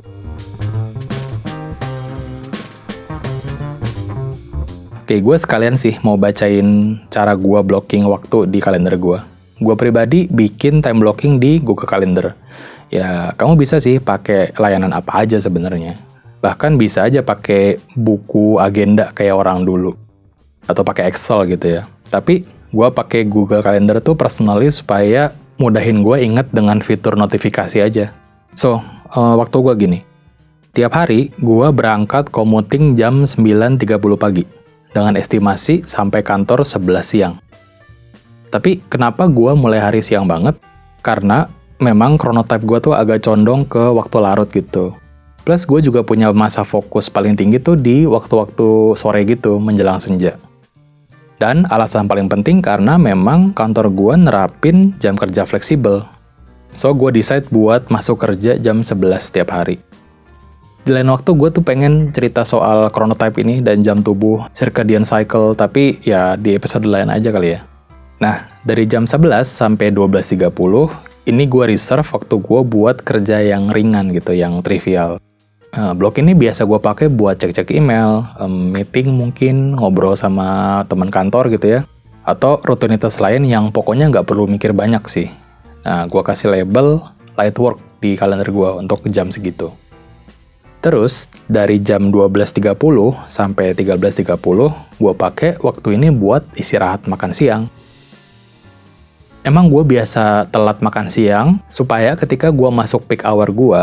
Oke, 5.02 5.18
gue 5.18 5.36
sekalian 5.36 5.74
sih 5.74 5.98
mau 6.06 6.14
bacain 6.14 6.96
cara 7.10 7.34
gue 7.34 7.60
blocking 7.66 8.06
waktu 8.06 8.46
di 8.46 8.62
kalender 8.62 8.94
gue. 8.94 9.18
Gue 9.58 9.74
pribadi 9.74 10.30
bikin 10.30 10.78
time 10.78 11.02
blocking 11.02 11.42
di 11.42 11.58
Google 11.58 11.90
Calendar. 11.90 12.38
Ya, 12.88 13.34
kamu 13.34 13.58
bisa 13.58 13.82
sih 13.82 13.98
pakai 13.98 14.54
layanan 14.54 14.94
apa 14.94 15.26
aja 15.26 15.42
sebenarnya. 15.42 15.98
Bahkan 16.38 16.78
bisa 16.78 17.06
aja 17.06 17.22
pakai 17.22 17.82
buku 17.98 18.58
agenda 18.62 19.10
kayak 19.10 19.36
orang 19.36 19.66
dulu. 19.66 19.98
Atau 20.70 20.86
pakai 20.86 21.10
Excel 21.10 21.50
gitu 21.50 21.82
ya. 21.82 21.82
Tapi 22.06 22.46
gue 22.72 22.88
pakai 22.88 23.28
Google 23.28 23.60
Calendar 23.60 24.00
tuh 24.00 24.16
personally 24.16 24.72
supaya 24.72 25.36
mudahin 25.60 26.00
gue 26.00 26.16
inget 26.24 26.48
dengan 26.50 26.80
fitur 26.80 27.14
notifikasi 27.14 27.78
aja. 27.84 28.10
So, 28.56 28.80
uh, 29.12 29.36
waktu 29.36 29.56
gue 29.60 29.74
gini. 29.76 30.00
Tiap 30.72 30.92
hari 30.96 31.28
gue 31.36 31.68
berangkat 31.68 32.32
commuting 32.32 32.96
jam 32.96 33.28
9.30 33.28 33.76
pagi 34.16 34.48
dengan 34.96 35.20
estimasi 35.20 35.84
sampai 35.84 36.24
kantor 36.24 36.64
11 36.64 37.04
siang. 37.04 37.34
Tapi 38.48 38.80
kenapa 38.88 39.28
gue 39.28 39.52
mulai 39.52 39.80
hari 39.80 40.00
siang 40.00 40.24
banget? 40.24 40.56
Karena 41.04 41.48
memang 41.76 42.16
chronotype 42.16 42.64
gue 42.64 42.78
tuh 42.88 42.94
agak 42.96 43.20
condong 43.20 43.68
ke 43.68 43.80
waktu 43.80 44.16
larut 44.16 44.48
gitu. 44.48 44.96
Plus 45.42 45.66
gue 45.66 45.80
juga 45.84 46.00
punya 46.06 46.30
masa 46.30 46.62
fokus 46.64 47.10
paling 47.10 47.36
tinggi 47.36 47.58
tuh 47.58 47.74
di 47.74 48.06
waktu-waktu 48.06 48.94
sore 48.94 49.26
gitu, 49.26 49.58
menjelang 49.58 49.98
senja. 49.98 50.38
Dan 51.42 51.66
alasan 51.74 52.06
paling 52.06 52.30
penting 52.30 52.62
karena 52.62 52.94
memang 52.94 53.50
kantor 53.50 53.90
gue 53.90 54.14
nerapin 54.14 54.94
jam 55.02 55.18
kerja 55.18 55.42
fleksibel. 55.42 56.06
So 56.78 56.94
gue 56.94 57.10
decide 57.10 57.50
buat 57.50 57.90
masuk 57.90 58.22
kerja 58.22 58.62
jam 58.62 58.86
11 58.86 59.18
setiap 59.18 59.50
hari. 59.50 59.82
Di 60.86 60.94
lain 60.94 61.10
waktu 61.10 61.34
gue 61.34 61.50
tuh 61.50 61.66
pengen 61.66 62.14
cerita 62.14 62.46
soal 62.46 62.86
chronotype 62.94 63.42
ini 63.42 63.58
dan 63.58 63.82
jam 63.82 64.06
tubuh, 64.06 64.46
circadian 64.54 65.02
cycle, 65.02 65.58
tapi 65.58 65.98
ya 66.06 66.38
di 66.38 66.54
episode 66.54 66.86
lain 66.86 67.10
aja 67.10 67.34
kali 67.34 67.58
ya. 67.58 67.66
Nah, 68.22 68.46
dari 68.62 68.86
jam 68.86 69.02
11 69.02 69.42
sampai 69.42 69.90
12.30, 69.90 70.46
ini 71.26 71.42
gue 71.50 71.64
reserve 71.66 72.06
waktu 72.06 72.38
gue 72.38 72.60
buat 72.62 73.02
kerja 73.02 73.42
yang 73.42 73.74
ringan 73.74 74.14
gitu, 74.14 74.30
yang 74.30 74.62
trivial. 74.62 75.18
Uh, 75.72 75.96
blog 75.96 76.20
ini 76.20 76.36
biasa 76.36 76.68
gue 76.68 76.76
pakai 76.76 77.08
buat 77.08 77.40
cek-cek 77.40 77.72
email, 77.72 78.28
meeting 78.44 79.08
mungkin, 79.08 79.72
ngobrol 79.72 80.12
sama 80.20 80.84
teman 80.84 81.08
kantor 81.08 81.48
gitu 81.48 81.80
ya. 81.80 81.80
Atau 82.28 82.60
rutinitas 82.60 83.16
lain 83.16 83.48
yang 83.48 83.72
pokoknya 83.72 84.12
nggak 84.12 84.28
perlu 84.28 84.44
mikir 84.44 84.76
banyak 84.76 85.00
sih. 85.08 85.32
Nah, 85.80 86.04
gue 86.04 86.20
kasih 86.20 86.52
label 86.52 87.00
light 87.40 87.56
work 87.56 87.80
di 88.04 88.20
kalender 88.20 88.52
gue 88.52 88.70
untuk 88.84 89.00
jam 89.08 89.32
segitu. 89.32 89.72
Terus 90.84 91.32
dari 91.48 91.80
jam 91.80 92.12
12.30 92.12 92.76
sampai 93.32 93.72
13.30 93.72 94.28
gue 95.00 95.12
pakai 95.16 95.56
waktu 95.56 95.88
ini 95.96 96.12
buat 96.12 96.44
istirahat 96.52 97.08
makan 97.08 97.32
siang. 97.32 97.62
Emang 99.40 99.72
gue 99.72 99.82
biasa 99.82 100.52
telat 100.52 100.84
makan 100.84 101.08
siang 101.08 101.64
supaya 101.72 102.12
ketika 102.12 102.52
gue 102.52 102.70
masuk 102.70 103.08
peak 103.08 103.24
hour 103.24 103.48
gue, 103.50 103.82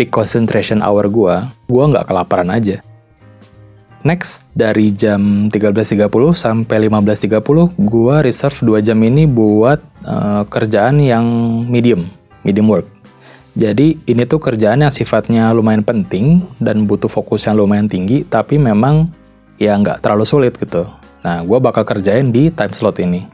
peak 0.00 0.08
concentration 0.08 0.80
hour 0.80 1.04
gue, 1.12 1.36
gue 1.68 1.84
nggak 1.84 2.08
kelaparan 2.08 2.48
aja. 2.48 2.80
Next, 4.00 4.48
dari 4.56 4.96
jam 4.96 5.52
13.30 5.52 6.08
sampai 6.32 6.88
15.30, 6.88 7.76
gue 7.76 8.14
reserve 8.24 8.80
2 8.80 8.80
jam 8.80 8.96
ini 9.04 9.28
buat 9.28 9.84
uh, 10.08 10.48
kerjaan 10.48 11.04
yang 11.04 11.28
medium, 11.68 12.08
medium 12.40 12.72
work 12.72 12.88
jadi 13.58 13.98
ini 14.06 14.22
tuh 14.30 14.38
kerjaan 14.38 14.86
yang 14.86 14.94
sifatnya 14.94 15.50
lumayan 15.50 15.82
penting 15.82 16.46
dan 16.62 16.86
butuh 16.86 17.10
fokus 17.10 17.50
yang 17.50 17.58
lumayan 17.58 17.90
tinggi, 17.90 18.22
tapi 18.22 18.62
memang 18.62 19.10
ya 19.58 19.74
nggak 19.74 20.06
terlalu 20.06 20.22
sulit 20.22 20.54
gitu. 20.54 20.86
Nah, 21.20 21.42
gue 21.42 21.58
bakal 21.58 21.82
kerjain 21.82 22.30
di 22.30 22.48
time 22.54 22.72
slot 22.72 23.02
ini. 23.02 23.26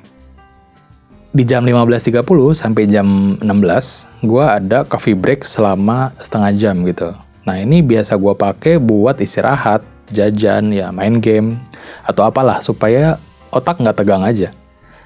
Di 1.36 1.44
jam 1.44 1.68
15.30 1.68 2.24
sampai 2.56 2.88
jam 2.88 3.36
16, 3.44 4.24
gue 4.24 4.40
ada 4.40 4.88
coffee 4.88 5.12
break 5.12 5.44
selama 5.44 6.16
setengah 6.16 6.56
jam 6.56 6.80
gitu. 6.88 7.12
Nah, 7.44 7.60
ini 7.60 7.84
biasa 7.84 8.16
gue 8.16 8.32
pakai 8.32 8.80
buat 8.80 9.20
istirahat, 9.20 9.84
jajan, 10.08 10.72
ya 10.72 10.88
main 10.96 11.20
game, 11.20 11.60
atau 12.08 12.24
apalah 12.24 12.64
supaya 12.64 13.20
otak 13.52 13.84
nggak 13.84 14.00
tegang 14.00 14.24
aja. 14.24 14.48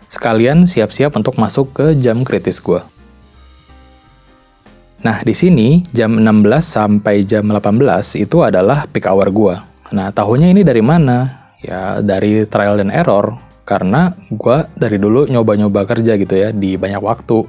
Sekalian 0.07 0.71
siap-siap 0.71 1.19
untuk 1.19 1.35
masuk 1.35 1.75
ke 1.75 1.99
jam 1.99 2.23
kritis 2.23 2.63
gue. 2.63 2.79
Nah, 5.03 5.27
di 5.27 5.35
sini 5.35 5.83
jam 5.91 6.15
16 6.15 6.47
sampai 6.63 7.27
jam 7.27 7.43
18 7.43 8.23
itu 8.23 8.39
adalah 8.47 8.87
peak 8.87 9.11
hour 9.11 9.27
gua. 9.35 9.67
Nah, 9.91 10.15
tahunya 10.15 10.55
ini 10.55 10.63
dari 10.63 10.79
mana? 10.79 11.51
Ya, 11.59 11.99
dari 11.99 12.47
trial 12.47 12.79
dan 12.79 12.95
error. 12.95 13.50
Karena 13.71 14.11
gua 14.35 14.67
dari 14.75 14.99
dulu 14.99 15.31
nyoba-nyoba 15.31 15.87
kerja 15.87 16.19
gitu 16.19 16.35
ya, 16.35 16.51
di 16.51 16.75
banyak 16.75 16.99
waktu. 16.99 17.47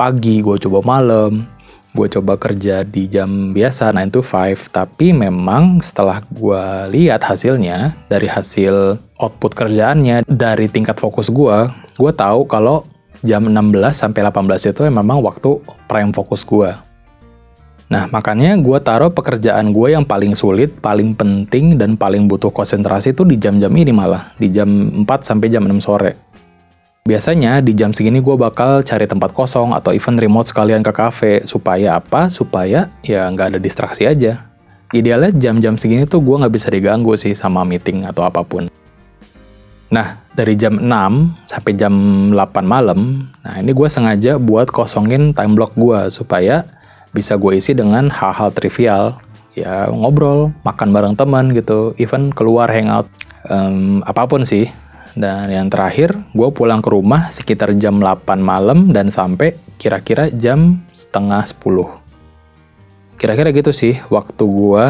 Pagi 0.00 0.40
gue 0.40 0.56
coba 0.56 0.80
malam, 0.80 1.44
gue 1.92 2.06
coba 2.08 2.40
kerja 2.40 2.86
di 2.86 3.04
jam 3.10 3.52
biasa 3.52 3.92
9 3.92 4.14
to 4.14 4.24
5, 4.24 4.72
tapi 4.72 5.12
memang 5.12 5.84
setelah 5.84 6.24
gue 6.32 6.64
lihat 6.96 7.20
hasilnya, 7.20 7.92
dari 8.08 8.24
hasil 8.24 8.96
output 9.20 9.52
kerjaannya, 9.52 10.24
dari 10.24 10.72
tingkat 10.72 10.96
fokus 10.96 11.28
gue, 11.28 11.68
gue 12.00 12.12
tahu 12.16 12.48
kalau 12.48 12.88
jam 13.20 13.44
16 13.44 13.76
sampai 13.92 14.24
18 14.24 14.72
itu 14.72 14.80
memang 14.88 15.20
waktu 15.20 15.60
prime 15.84 16.16
fokus 16.16 16.46
gue. 16.48 16.72
Nah, 17.90 18.06
makanya 18.06 18.54
gue 18.54 18.78
taruh 18.78 19.10
pekerjaan 19.10 19.74
gue 19.74 19.98
yang 19.98 20.06
paling 20.06 20.38
sulit, 20.38 20.78
paling 20.78 21.10
penting, 21.18 21.74
dan 21.74 21.98
paling 21.98 22.30
butuh 22.30 22.54
konsentrasi 22.54 23.10
itu 23.10 23.26
di 23.26 23.34
jam-jam 23.34 23.74
ini 23.74 23.90
malah, 23.90 24.30
di 24.38 24.46
jam 24.46 25.02
4 25.02 25.26
sampai 25.26 25.50
jam 25.50 25.66
6 25.66 25.82
sore. 25.82 26.14
Biasanya 27.02 27.58
di 27.58 27.74
jam 27.74 27.90
segini 27.90 28.22
gue 28.22 28.36
bakal 28.38 28.86
cari 28.86 29.10
tempat 29.10 29.34
kosong 29.34 29.74
atau 29.74 29.90
even 29.90 30.14
remote 30.22 30.46
sekalian 30.46 30.86
ke 30.86 30.94
cafe. 30.94 31.42
Supaya 31.42 31.98
apa? 31.98 32.30
Supaya 32.30 32.94
ya 33.02 33.26
nggak 33.26 33.56
ada 33.56 33.58
distraksi 33.58 34.06
aja. 34.06 34.46
Idealnya 34.94 35.34
jam-jam 35.34 35.74
segini 35.74 36.06
tuh 36.06 36.22
gue 36.22 36.38
nggak 36.38 36.54
bisa 36.54 36.70
diganggu 36.70 37.18
sih 37.18 37.34
sama 37.34 37.66
meeting 37.66 38.06
atau 38.06 38.22
apa 38.22 38.46
pun. 38.46 38.70
Nah, 39.90 40.22
dari 40.30 40.54
jam 40.54 40.78
6 40.78 41.50
sampai 41.50 41.72
jam 41.74 41.94
8 42.30 42.62
malam, 42.62 43.26
nah 43.42 43.58
ini 43.58 43.74
gue 43.74 43.88
sengaja 43.90 44.38
buat 44.38 44.70
kosongin 44.70 45.34
time 45.34 45.58
block 45.58 45.74
gue 45.74 46.14
supaya 46.14 46.62
bisa 47.10 47.34
gue 47.34 47.58
isi 47.58 47.74
dengan 47.74 48.10
hal-hal 48.10 48.54
trivial, 48.54 49.18
ya 49.58 49.90
ngobrol, 49.90 50.54
makan 50.62 50.94
bareng 50.94 51.14
teman 51.18 51.50
gitu, 51.54 51.94
even 51.98 52.30
keluar 52.30 52.70
hangout, 52.70 53.06
um, 53.50 54.02
apa 54.06 54.26
pun 54.26 54.46
sih. 54.46 54.70
Dan 55.18 55.50
yang 55.50 55.66
terakhir, 55.66 56.14
gue 56.38 56.48
pulang 56.54 56.78
ke 56.78 56.90
rumah 56.94 57.34
sekitar 57.34 57.74
jam 57.82 57.98
8 57.98 58.38
malam 58.38 58.94
dan 58.94 59.10
sampai 59.10 59.58
kira-kira 59.74 60.30
jam 60.30 60.78
setengah 60.94 61.42
10. 61.42 63.18
Kira-kira 63.18 63.50
gitu 63.50 63.74
sih 63.74 63.98
waktu 64.06 64.44
gue 64.46 64.84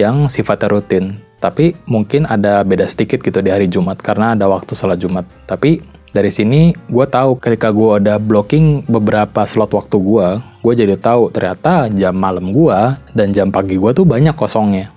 yang 0.00 0.32
sifatnya 0.32 0.72
rutin. 0.72 1.20
Tapi 1.36 1.76
mungkin 1.84 2.24
ada 2.24 2.64
beda 2.64 2.88
sedikit 2.88 3.20
gitu 3.20 3.44
di 3.44 3.52
hari 3.52 3.68
Jumat 3.68 4.00
karena 4.00 4.32
ada 4.32 4.48
waktu 4.48 4.72
sholat 4.72 4.96
Jumat. 4.96 5.28
Tapi 5.44 5.84
dari 6.16 6.32
sini 6.32 6.72
gue 6.88 7.06
tahu 7.06 7.36
ketika 7.36 7.68
gue 7.68 8.00
ada 8.00 8.16
blocking 8.16 8.88
beberapa 8.88 9.44
slot 9.44 9.76
waktu 9.76 10.00
gue, 10.00 10.28
gue 10.66 10.74
jadi 10.82 10.98
tahu 10.98 11.30
ternyata 11.30 11.86
jam 11.94 12.18
malam 12.18 12.50
gue 12.50 12.74
dan 13.14 13.30
jam 13.30 13.54
pagi 13.54 13.78
gue 13.78 13.90
tuh 13.94 14.02
banyak 14.02 14.34
kosongnya. 14.34 14.90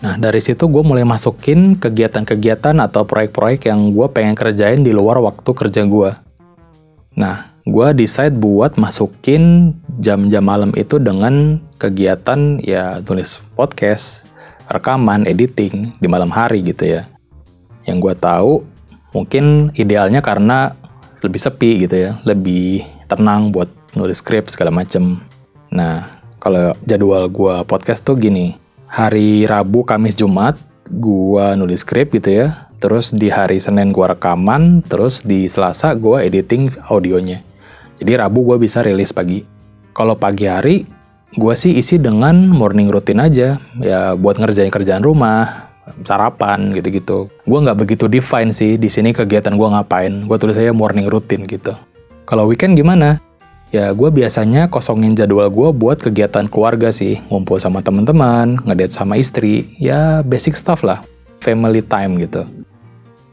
Nah 0.00 0.16
dari 0.16 0.40
situ 0.40 0.64
gue 0.72 0.80
mulai 0.80 1.04
masukin 1.04 1.76
kegiatan-kegiatan 1.76 2.80
atau 2.80 3.04
proyek-proyek 3.04 3.68
yang 3.68 3.92
gue 3.92 4.08
pengen 4.08 4.32
kerjain 4.32 4.80
di 4.80 4.96
luar 4.96 5.20
waktu 5.20 5.52
kerja 5.52 5.84
gue. 5.84 6.10
Nah 7.20 7.52
gue 7.60 7.88
decide 7.92 8.32
buat 8.40 8.80
masukin 8.80 9.76
jam-jam 10.00 10.40
malam 10.40 10.72
itu 10.80 10.96
dengan 10.96 11.60
kegiatan 11.76 12.56
ya 12.64 13.04
tulis 13.04 13.36
podcast, 13.52 14.24
rekaman, 14.72 15.28
editing 15.28 15.92
di 16.00 16.08
malam 16.08 16.32
hari 16.32 16.64
gitu 16.64 16.88
ya. 16.88 17.04
Yang 17.84 17.96
gue 18.00 18.14
tahu 18.16 18.52
mungkin 19.12 19.76
idealnya 19.76 20.24
karena 20.24 20.72
lebih 21.20 21.36
sepi 21.36 21.84
gitu 21.84 21.96
ya, 22.00 22.16
lebih 22.24 22.88
tenang 23.12 23.52
buat 23.52 23.77
nulis 23.98 24.22
skrip 24.22 24.46
segala 24.46 24.70
macem. 24.70 25.18
Nah, 25.74 26.22
kalau 26.38 26.70
jadwal 26.86 27.26
gue 27.26 27.54
podcast 27.66 28.06
tuh 28.06 28.14
gini, 28.14 28.54
hari 28.86 29.42
Rabu, 29.42 29.82
Kamis, 29.82 30.14
Jumat 30.14 30.54
gue 30.86 31.46
nulis 31.58 31.82
skrip 31.82 32.14
gitu 32.14 32.30
ya, 32.30 32.70
terus 32.78 33.10
di 33.10 33.26
hari 33.26 33.58
Senin 33.58 33.90
gue 33.90 34.06
rekaman, 34.06 34.86
terus 34.86 35.26
di 35.26 35.50
Selasa 35.50 35.98
gue 35.98 36.22
editing 36.22 36.70
audionya. 36.86 37.42
Jadi 37.98 38.14
Rabu 38.14 38.46
gue 38.46 38.56
bisa 38.62 38.86
rilis 38.86 39.10
pagi. 39.10 39.42
Kalau 39.90 40.14
pagi 40.14 40.46
hari 40.46 40.86
gue 41.34 41.54
sih 41.58 41.76
isi 41.76 42.00
dengan 42.00 42.48
morning 42.48 42.88
routine 42.88 43.20
aja 43.20 43.60
ya 43.84 44.16
buat 44.16 44.40
ngerjain 44.40 44.72
kerjaan 44.72 45.04
rumah 45.04 45.68
sarapan 46.00 46.72
gitu-gitu 46.72 47.28
gue 47.28 47.58
nggak 47.60 47.76
begitu 47.84 48.08
define 48.08 48.48
sih 48.48 48.80
di 48.80 48.88
sini 48.88 49.12
kegiatan 49.12 49.52
gue 49.52 49.68
ngapain 49.68 50.24
gue 50.24 50.36
tulis 50.40 50.56
aja 50.56 50.72
morning 50.72 51.04
routine 51.04 51.44
gitu 51.44 51.76
Kalau 52.28 52.44
weekend 52.44 52.76
gimana? 52.76 53.24
Ya 53.68 53.92
gue 53.92 54.08
biasanya 54.08 54.72
kosongin 54.72 55.12
jadwal 55.12 55.52
gue 55.52 55.68
buat 55.76 56.00
kegiatan 56.00 56.48
keluarga 56.48 56.88
sih, 56.88 57.20
ngumpul 57.28 57.60
sama 57.60 57.84
teman-teman, 57.84 58.56
ngedate 58.64 58.96
sama 58.96 59.20
istri, 59.20 59.68
ya 59.76 60.24
basic 60.24 60.56
stuff 60.56 60.80
lah, 60.80 61.04
family 61.44 61.84
time 61.84 62.16
gitu. 62.16 62.48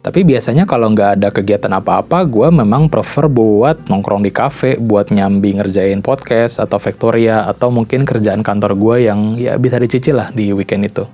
Tapi 0.05 0.21
biasanya 0.21 0.69
kalau 0.69 0.93
nggak 0.93 1.17
ada 1.17 1.33
kegiatan 1.33 1.71
apa-apa, 1.71 2.27
gue 2.29 2.51
memang 2.51 2.91
prefer 2.91 3.25
buat 3.25 3.89
nongkrong 3.89 4.21
di 4.21 4.29
cafe, 4.29 4.77
buat 4.77 5.09
nyambi 5.09 5.57
ngerjain 5.57 6.03
podcast 6.03 6.61
atau 6.61 6.77
Victoria, 6.77 7.47
atau 7.49 7.73
mungkin 7.73 8.05
kerjaan 8.05 8.45
kantor 8.45 8.77
gue 8.77 9.09
yang 9.09 9.39
ya 9.39 9.57
bisa 9.57 9.81
dicicil 9.81 10.21
lah 10.21 10.29
di 10.35 10.53
weekend 10.53 10.85
itu. 10.85 11.09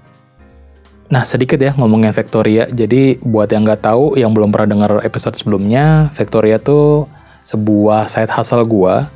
Nah, 1.08 1.24
sedikit 1.24 1.60
ya 1.60 1.72
ngomongin 1.80 2.12
Victoria. 2.12 2.68
Jadi, 2.68 3.20
buat 3.24 3.48
yang 3.52 3.64
nggak 3.64 3.84
tahu, 3.84 4.20
yang 4.20 4.36
belum 4.36 4.52
pernah 4.52 4.76
dengar 4.76 4.92
episode 5.08 5.40
sebelumnya, 5.40 6.12
Victoria 6.12 6.60
tuh 6.60 7.08
sebuah 7.46 8.10
side 8.12 8.32
hustle 8.32 8.66
gua 8.66 9.10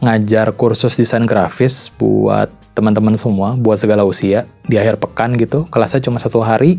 ngajar 0.00 0.52
kursus 0.52 0.94
desain 0.94 1.24
grafis 1.24 1.88
buat 1.96 2.52
teman-teman 2.76 3.16
semua, 3.16 3.56
buat 3.56 3.80
segala 3.80 4.04
usia 4.04 4.44
di 4.68 4.76
akhir 4.76 5.00
pekan 5.00 5.32
gitu. 5.40 5.64
Kelasnya 5.72 6.04
cuma 6.04 6.20
satu 6.20 6.44
hari. 6.44 6.78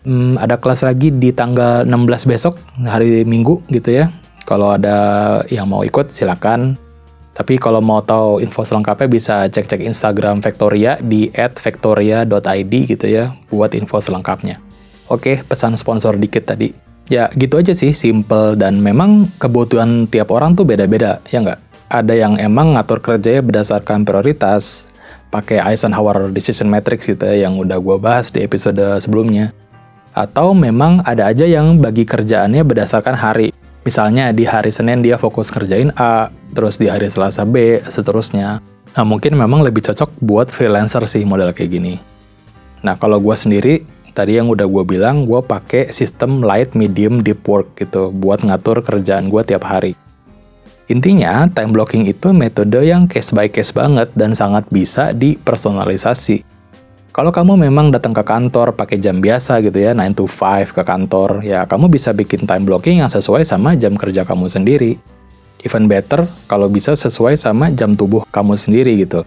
Hmm, 0.00 0.40
ada 0.40 0.56
kelas 0.56 0.80
lagi 0.80 1.12
di 1.12 1.28
tanggal 1.28 1.84
16 1.84 2.24
besok, 2.24 2.56
hari 2.88 3.28
Minggu 3.28 3.60
gitu 3.68 3.92
ya. 3.92 4.08
Kalau 4.48 4.72
ada 4.72 4.96
yang 5.52 5.68
mau 5.68 5.84
ikut, 5.84 6.08
silakan 6.16 6.80
tapi 7.40 7.56
kalau 7.56 7.80
mau 7.80 8.04
tahu 8.04 8.44
info 8.44 8.66
selengkapnya 8.66 9.08
bisa 9.08 9.36
cek-cek 9.48 9.80
Instagram 9.80 10.44
Victoria 10.44 11.00
di 11.00 11.32
@victoria.id 11.32 12.74
gitu 12.84 13.06
ya 13.08 13.32
buat 13.48 13.72
info 13.72 13.96
selengkapnya. 13.96 14.60
Oke, 15.08 15.40
pesan 15.46 15.80
sponsor 15.80 16.20
dikit 16.20 16.44
tadi. 16.44 16.89
Ya 17.10 17.26
gitu 17.34 17.58
aja 17.58 17.74
sih, 17.74 17.90
simple 17.90 18.54
dan 18.54 18.78
memang 18.78 19.26
kebutuhan 19.42 20.06
tiap 20.06 20.30
orang 20.30 20.54
tuh 20.54 20.62
beda-beda, 20.62 21.18
ya 21.28 21.42
nggak? 21.42 21.60
Ada 21.90 22.14
yang 22.14 22.38
emang 22.38 22.78
ngatur 22.78 23.02
kerjanya 23.02 23.42
berdasarkan 23.42 24.06
prioritas, 24.06 24.86
pakai 25.34 25.58
Eisenhower 25.58 26.30
Decision 26.30 26.70
Matrix 26.70 27.10
gitu 27.10 27.26
ya, 27.26 27.50
yang 27.50 27.58
udah 27.58 27.82
gue 27.82 27.96
bahas 27.98 28.30
di 28.30 28.46
episode 28.46 28.78
sebelumnya. 29.02 29.50
Atau 30.14 30.54
memang 30.54 31.02
ada 31.02 31.26
aja 31.26 31.50
yang 31.50 31.82
bagi 31.82 32.06
kerjaannya 32.06 32.62
berdasarkan 32.62 33.18
hari, 33.18 33.50
Misalnya 33.80 34.28
di 34.36 34.44
hari 34.44 34.68
Senin 34.68 35.00
dia 35.00 35.16
fokus 35.16 35.48
kerjain 35.48 35.88
A, 35.96 36.28
terus 36.52 36.76
di 36.76 36.92
hari 36.92 37.08
Selasa 37.08 37.48
B, 37.48 37.80
seterusnya. 37.88 38.60
Nah 38.92 39.04
mungkin 39.08 39.32
memang 39.32 39.64
lebih 39.64 39.80
cocok 39.80 40.20
buat 40.20 40.52
freelancer 40.52 41.00
sih 41.08 41.24
model 41.24 41.56
kayak 41.56 41.80
gini. 41.80 41.96
Nah 42.84 43.00
kalau 43.00 43.16
gue 43.16 43.32
sendiri, 43.32 43.80
tadi 44.20 44.36
yang 44.36 44.52
udah 44.52 44.68
gue 44.68 44.84
bilang, 44.84 45.24
gue 45.24 45.40
pakai 45.40 45.88
sistem 45.96 46.44
light, 46.44 46.76
medium, 46.76 47.24
deep 47.24 47.40
work 47.48 47.72
gitu, 47.80 48.12
buat 48.12 48.44
ngatur 48.44 48.84
kerjaan 48.84 49.32
gue 49.32 49.40
tiap 49.48 49.64
hari. 49.64 49.96
Intinya, 50.92 51.48
time 51.48 51.72
blocking 51.72 52.04
itu 52.04 52.36
metode 52.36 52.84
yang 52.84 53.08
case 53.08 53.32
by 53.32 53.48
case 53.48 53.72
banget 53.72 54.12
dan 54.12 54.36
sangat 54.36 54.68
bisa 54.68 55.16
dipersonalisasi. 55.16 56.44
Kalau 57.16 57.32
kamu 57.32 57.64
memang 57.64 57.88
datang 57.88 58.12
ke 58.12 58.20
kantor 58.20 58.76
pakai 58.76 59.00
jam 59.00 59.24
biasa 59.24 59.64
gitu 59.64 59.80
ya, 59.80 59.96
9 59.96 60.12
to 60.12 60.28
5 60.28 60.76
ke 60.76 60.82
kantor, 60.84 61.40
ya 61.40 61.64
kamu 61.64 61.88
bisa 61.88 62.12
bikin 62.12 62.44
time 62.44 62.68
blocking 62.68 63.00
yang 63.00 63.08
sesuai 63.08 63.48
sama 63.48 63.72
jam 63.80 63.96
kerja 63.96 64.28
kamu 64.28 64.52
sendiri. 64.52 65.00
Even 65.64 65.88
better 65.88 66.28
kalau 66.44 66.68
bisa 66.68 66.92
sesuai 66.92 67.40
sama 67.40 67.72
jam 67.72 67.96
tubuh 67.96 68.28
kamu 68.28 68.54
sendiri 68.54 69.00
gitu. 69.00 69.24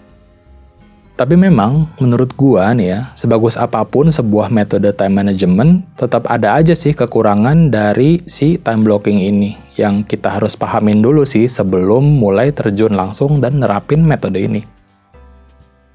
Tapi 1.14 1.38
memang 1.38 1.94
menurut 2.02 2.34
gua 2.34 2.74
nih 2.74 2.88
ya, 2.90 3.00
sebagus 3.14 3.54
apa 3.54 3.86
pun 3.86 4.10
sebuah 4.10 4.50
metode 4.50 4.90
time 4.98 5.22
management, 5.22 5.86
tetap 5.94 6.26
ada 6.26 6.58
aja 6.58 6.74
sih 6.74 6.98
kekurangan 6.98 7.70
dari 7.70 8.26
si 8.26 8.58
time 8.58 8.82
blocking 8.82 9.22
ini 9.22 9.54
yang 9.78 10.02
kita 10.02 10.28
harus 10.42 10.58
pahamin 10.58 11.06
dulu 11.06 11.22
sih 11.22 11.46
sebelum 11.46 12.02
mulai 12.02 12.50
terjun 12.50 12.98
langsung 12.98 13.38
dan 13.38 13.62
nerapin 13.62 14.02
metode 14.02 14.42
ini 14.42 14.66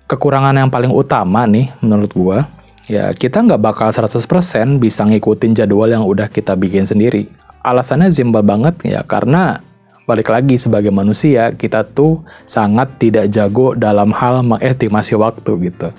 kekurangan 0.09 0.57
yang 0.57 0.73
paling 0.73 0.91
utama 0.91 1.45
nih 1.45 1.69
menurut 1.85 2.11
gua, 2.17 2.49
ya 2.89 3.13
kita 3.13 3.45
nggak 3.45 3.61
bakal 3.61 3.93
100% 3.93 4.81
bisa 4.81 5.05
ngikutin 5.05 5.53
jadwal 5.53 5.93
yang 5.93 6.03
udah 6.09 6.33
kita 6.33 6.57
bikin 6.57 6.89
sendiri. 6.89 7.29
Alasannya 7.61 8.09
simpel 8.09 8.41
banget 8.41 8.81
ya 8.81 9.05
karena 9.05 9.61
balik 10.09 10.33
lagi 10.33 10.57
sebagai 10.57 10.89
manusia 10.89 11.53
kita 11.53 11.85
tuh 11.85 12.25
sangat 12.49 12.97
tidak 12.97 13.29
jago 13.29 13.77
dalam 13.77 14.09
hal 14.17 14.41
mengestimasi 14.41 15.21
waktu 15.21 15.69
gitu. 15.69 15.93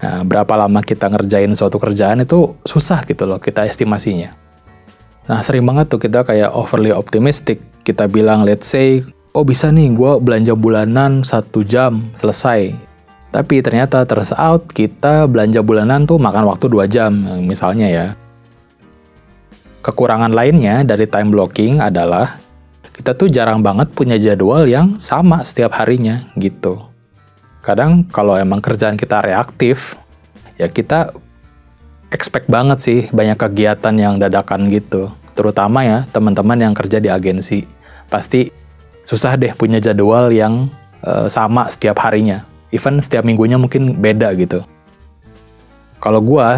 Nah, 0.00 0.24
berapa 0.24 0.56
lama 0.56 0.80
kita 0.80 1.12
ngerjain 1.12 1.52
suatu 1.52 1.76
kerjaan 1.76 2.24
itu 2.24 2.56
susah 2.64 3.04
gitu 3.04 3.28
loh 3.28 3.36
kita 3.36 3.68
estimasinya. 3.68 4.32
Nah 5.28 5.44
sering 5.44 5.68
banget 5.68 5.92
tuh 5.92 6.00
kita 6.00 6.24
kayak 6.24 6.48
overly 6.56 6.88
optimistic. 6.88 7.60
Kita 7.84 8.08
bilang 8.08 8.48
let's 8.48 8.64
say, 8.64 9.04
oh 9.36 9.44
bisa 9.44 9.68
nih 9.68 9.92
gue 9.92 10.16
belanja 10.24 10.56
bulanan 10.56 11.20
satu 11.20 11.60
jam 11.60 12.08
selesai. 12.16 12.72
Tapi 13.28 13.60
ternyata 13.60 14.08
terus 14.08 14.32
out 14.32 14.72
kita 14.72 15.28
belanja 15.28 15.60
bulanan 15.60 16.08
tuh 16.08 16.16
makan 16.16 16.48
waktu 16.48 16.72
2 16.72 16.88
jam 16.88 17.12
misalnya 17.44 17.92
ya. 17.92 18.06
Kekurangan 19.84 20.32
lainnya 20.32 20.80
dari 20.80 21.04
time 21.04 21.28
blocking 21.28 21.84
adalah 21.84 22.40
kita 22.98 23.14
tuh 23.14 23.30
jarang 23.30 23.62
banget 23.62 23.94
punya 23.94 24.18
jadwal 24.18 24.66
yang 24.66 24.98
sama 24.98 25.46
setiap 25.46 25.78
harinya 25.78 26.26
gitu. 26.34 26.82
Kadang 27.62 28.02
kalau 28.10 28.34
emang 28.34 28.58
kerjaan 28.58 28.98
kita 28.98 29.22
reaktif, 29.22 29.94
ya 30.58 30.66
kita 30.66 31.14
expect 32.10 32.50
banget 32.50 32.78
sih 32.82 33.00
banyak 33.14 33.38
kegiatan 33.38 33.94
yang 33.94 34.18
dadakan 34.18 34.66
gitu. 34.74 35.14
Terutama 35.38 35.86
ya 35.86 35.98
teman-teman 36.10 36.58
yang 36.58 36.74
kerja 36.74 36.98
di 36.98 37.06
agensi. 37.06 37.62
Pasti 38.10 38.50
susah 39.06 39.38
deh 39.38 39.54
punya 39.54 39.78
jadwal 39.78 40.34
yang 40.34 40.66
uh, 41.06 41.30
sama 41.30 41.70
setiap 41.70 42.02
harinya 42.02 42.42
even 42.70 43.00
setiap 43.00 43.24
minggunya 43.24 43.56
mungkin 43.56 43.96
beda 44.00 44.32
gitu. 44.36 44.64
Kalau 45.98 46.22
gue, 46.22 46.48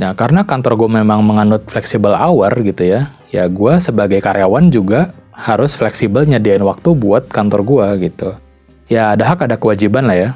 nah 0.00 0.10
karena 0.16 0.46
kantor 0.46 0.86
gue 0.86 0.90
memang 1.02 1.20
menganut 1.20 1.66
flexible 1.68 2.16
hour 2.16 2.48
gitu 2.64 2.86
ya, 2.86 3.12
ya 3.28 3.44
gue 3.50 3.72
sebagai 3.82 4.22
karyawan 4.24 4.72
juga 4.72 5.12
harus 5.36 5.76
fleksibel 5.76 6.24
nyediain 6.24 6.64
waktu 6.64 6.96
buat 6.96 7.28
kantor 7.28 7.60
gue 7.62 7.86
gitu. 8.08 8.30
Ya 8.88 9.12
ada 9.12 9.28
hak 9.28 9.44
ada 9.44 9.60
kewajiban 9.60 10.08
lah 10.08 10.16
ya. 10.16 10.30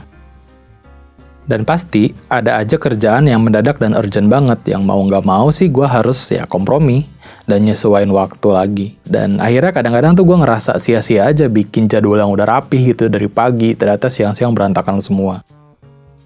Dan 1.48 1.66
pasti 1.66 2.14
ada 2.30 2.62
aja 2.62 2.78
kerjaan 2.78 3.26
yang 3.26 3.42
mendadak 3.42 3.80
dan 3.82 3.96
urgent 3.96 4.30
banget 4.30 4.60
yang 4.70 4.86
mau 4.86 5.02
nggak 5.02 5.24
mau 5.26 5.50
sih 5.50 5.66
gue 5.66 5.82
harus 5.82 6.30
ya 6.30 6.46
kompromi 6.46 7.10
dan 7.48 7.66
nyesuaiin 7.66 8.12
waktu 8.12 8.48
lagi. 8.54 8.88
Dan 9.02 9.42
akhirnya 9.42 9.74
kadang-kadang 9.74 10.14
tuh 10.14 10.28
gue 10.28 10.36
ngerasa 10.36 10.78
sia-sia 10.78 11.26
aja 11.26 11.50
bikin 11.50 11.90
jadwal 11.90 12.22
yang 12.22 12.30
udah 12.30 12.46
rapih 12.46 12.94
gitu 12.94 13.10
dari 13.10 13.26
pagi, 13.26 13.74
ternyata 13.74 14.06
siang-siang 14.06 14.54
berantakan 14.54 15.02
semua. 15.02 15.42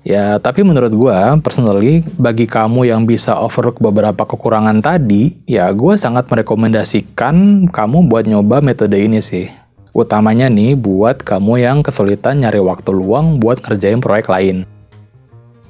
Ya, 0.05 0.37
tapi 0.37 0.61
menurut 0.61 0.93
gue, 0.93 1.19
personally, 1.41 2.05
bagi 2.21 2.45
kamu 2.45 2.85
yang 2.93 3.09
bisa 3.09 3.41
overlook 3.41 3.81
beberapa 3.81 4.29
kekurangan 4.29 4.85
tadi, 4.85 5.33
ya 5.49 5.73
gue 5.73 5.97
sangat 5.97 6.29
merekomendasikan 6.29 7.67
kamu 7.73 8.13
buat 8.13 8.29
nyoba 8.29 8.61
metode 8.61 9.01
ini 9.01 9.25
sih. 9.25 9.49
Utamanya 9.97 10.53
nih 10.53 10.77
buat 10.77 11.25
kamu 11.25 11.57
yang 11.57 11.81
kesulitan 11.81 12.45
nyari 12.45 12.61
waktu 12.61 12.93
luang 12.93 13.41
buat 13.41 13.65
ngerjain 13.65 14.05
proyek 14.05 14.29
lain. 14.29 14.69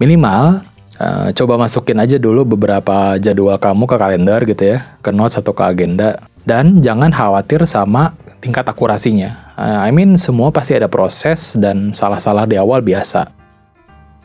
Minimal, 0.03 0.67
Uh, 0.95 1.35
coba 1.35 1.59
masukin 1.59 1.99
aja 1.99 2.23
dulu 2.23 2.47
beberapa 2.55 3.19
jadwal 3.19 3.59
kamu 3.59 3.91
ke 3.91 3.97
kalender 3.99 4.41
gitu 4.47 4.79
ya, 4.79 4.95
ke 5.03 5.11
notes 5.11 5.35
atau 5.35 5.51
ke 5.51 5.67
agenda. 5.67 6.23
Dan 6.47 6.87
jangan 6.87 7.11
khawatir 7.11 7.67
sama 7.67 8.15
tingkat 8.39 8.63
akurasinya. 8.63 9.35
Uh, 9.59 9.83
I 9.83 9.91
mean, 9.91 10.15
semua 10.15 10.55
pasti 10.55 10.79
ada 10.79 10.87
proses 10.87 11.59
dan 11.59 11.91
salah-salah 11.91 12.47
di 12.47 12.55
awal 12.55 12.79
biasa. 12.79 13.27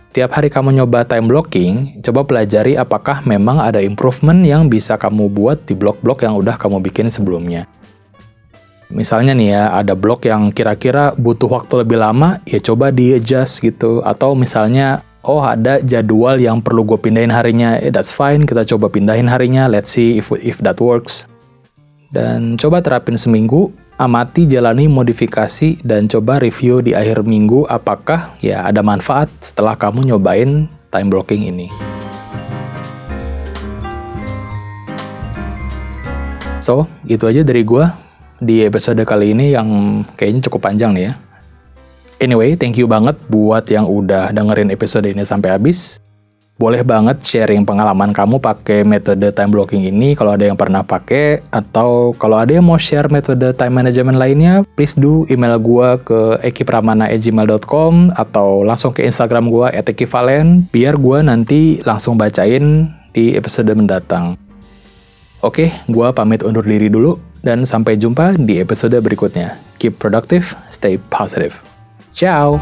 Tiap 0.09 0.33
hari 0.33 0.49
kamu 0.49 0.73
nyoba 0.73 1.05
time 1.05 1.29
blocking, 1.29 2.01
coba 2.01 2.25
pelajari 2.25 2.73
apakah 2.73 3.21
memang 3.29 3.61
ada 3.61 3.77
improvement 3.77 4.41
yang 4.41 4.65
bisa 4.65 4.97
kamu 4.97 5.29
buat 5.29 5.69
di 5.69 5.77
blok-blok 5.77 6.25
yang 6.25 6.33
udah 6.33 6.57
kamu 6.57 6.81
bikin 6.81 7.13
sebelumnya. 7.13 7.69
Misalnya 8.89 9.37
nih 9.37 9.53
ya, 9.53 9.63
ada 9.69 9.93
blok 9.93 10.25
yang 10.25 10.49
kira-kira 10.49 11.13
butuh 11.13 11.45
waktu 11.45 11.85
lebih 11.85 12.01
lama, 12.01 12.41
ya 12.49 12.57
coba 12.57 12.89
di-adjust 12.89 13.61
gitu. 13.61 14.01
Atau 14.01 14.33
misalnya 14.33 15.05
oh 15.21 15.45
ada 15.45 15.77
jadwal 15.77 16.41
yang 16.41 16.57
perlu 16.57 16.89
gue 16.89 16.97
pindahin 16.97 17.29
harinya, 17.29 17.77
eh, 17.77 17.93
that's 17.93 18.09
fine, 18.09 18.49
kita 18.49 18.65
coba 18.65 18.89
pindahin 18.89 19.29
harinya, 19.29 19.69
let's 19.69 19.93
see 19.93 20.17
if 20.17 20.33
if 20.41 20.57
that 20.65 20.81
works. 20.81 21.29
Dan 22.09 22.57
coba 22.57 22.81
terapin 22.81 23.13
seminggu, 23.13 23.69
amati 23.99 24.47
jalani 24.47 24.87
modifikasi 24.87 25.83
dan 25.83 26.07
coba 26.07 26.39
review 26.39 26.79
di 26.79 26.95
akhir 26.95 27.27
minggu 27.27 27.67
apakah 27.67 28.31
ya 28.39 28.63
ada 28.63 28.79
manfaat 28.79 29.27
setelah 29.43 29.75
kamu 29.75 30.07
nyobain 30.07 30.71
time 30.87 31.11
blocking 31.11 31.51
ini. 31.51 31.67
So, 36.63 36.87
itu 37.03 37.27
aja 37.27 37.43
dari 37.43 37.67
gue 37.67 37.83
di 38.39 38.63
episode 38.63 39.03
kali 39.03 39.35
ini 39.35 39.51
yang 39.51 39.67
kayaknya 40.15 40.47
cukup 40.47 40.71
panjang 40.71 40.95
nih 40.95 41.11
ya. 41.11 41.13
Anyway, 42.23 42.55
thank 42.55 42.79
you 42.79 42.87
banget 42.87 43.19
buat 43.27 43.67
yang 43.67 43.83
udah 43.83 44.31
dengerin 44.31 44.71
episode 44.71 45.07
ini 45.11 45.27
sampai 45.27 45.59
habis. 45.59 45.99
Boleh 46.59 46.83
banget 46.83 47.23
sharing 47.23 47.63
pengalaman 47.63 48.11
kamu 48.11 48.35
pakai 48.35 48.83
metode 48.83 49.31
time 49.31 49.47
blocking 49.55 49.87
ini 49.87 50.11
kalau 50.11 50.35
ada 50.35 50.43
yang 50.43 50.59
pernah 50.59 50.83
pakai 50.83 51.39
atau 51.55 52.11
kalau 52.19 52.35
ada 52.35 52.51
yang 52.51 52.67
mau 52.67 52.75
share 52.75 53.07
metode 53.07 53.55
time 53.55 53.79
management 53.79 54.19
lainnya 54.19 54.67
please 54.75 54.91
do 54.99 55.23
email 55.31 55.55
gua 55.55 55.95
ke 56.03 56.35
ekipramana@gmail.com 56.43 58.11
atau 58.11 58.67
langsung 58.67 58.91
ke 58.91 59.07
Instagram 59.07 59.47
gua 59.47 59.71
@ekivalen 59.71 60.67
biar 60.67 60.99
gua 60.99 61.23
nanti 61.23 61.79
langsung 61.87 62.19
bacain 62.19 62.91
di 63.15 63.39
episode 63.39 63.71
mendatang. 63.71 64.35
Oke, 65.39 65.71
gua 65.87 66.11
pamit 66.11 66.43
undur 66.43 66.67
diri 66.67 66.91
dulu 66.91 67.15
dan 67.39 67.63
sampai 67.63 67.95
jumpa 67.95 68.35
di 68.35 68.59
episode 68.59 68.99
berikutnya. 68.99 69.55
Keep 69.79 70.03
productive, 70.03 70.51
stay 70.67 70.99
positive. 71.07 71.55
Ciao. 72.11 72.59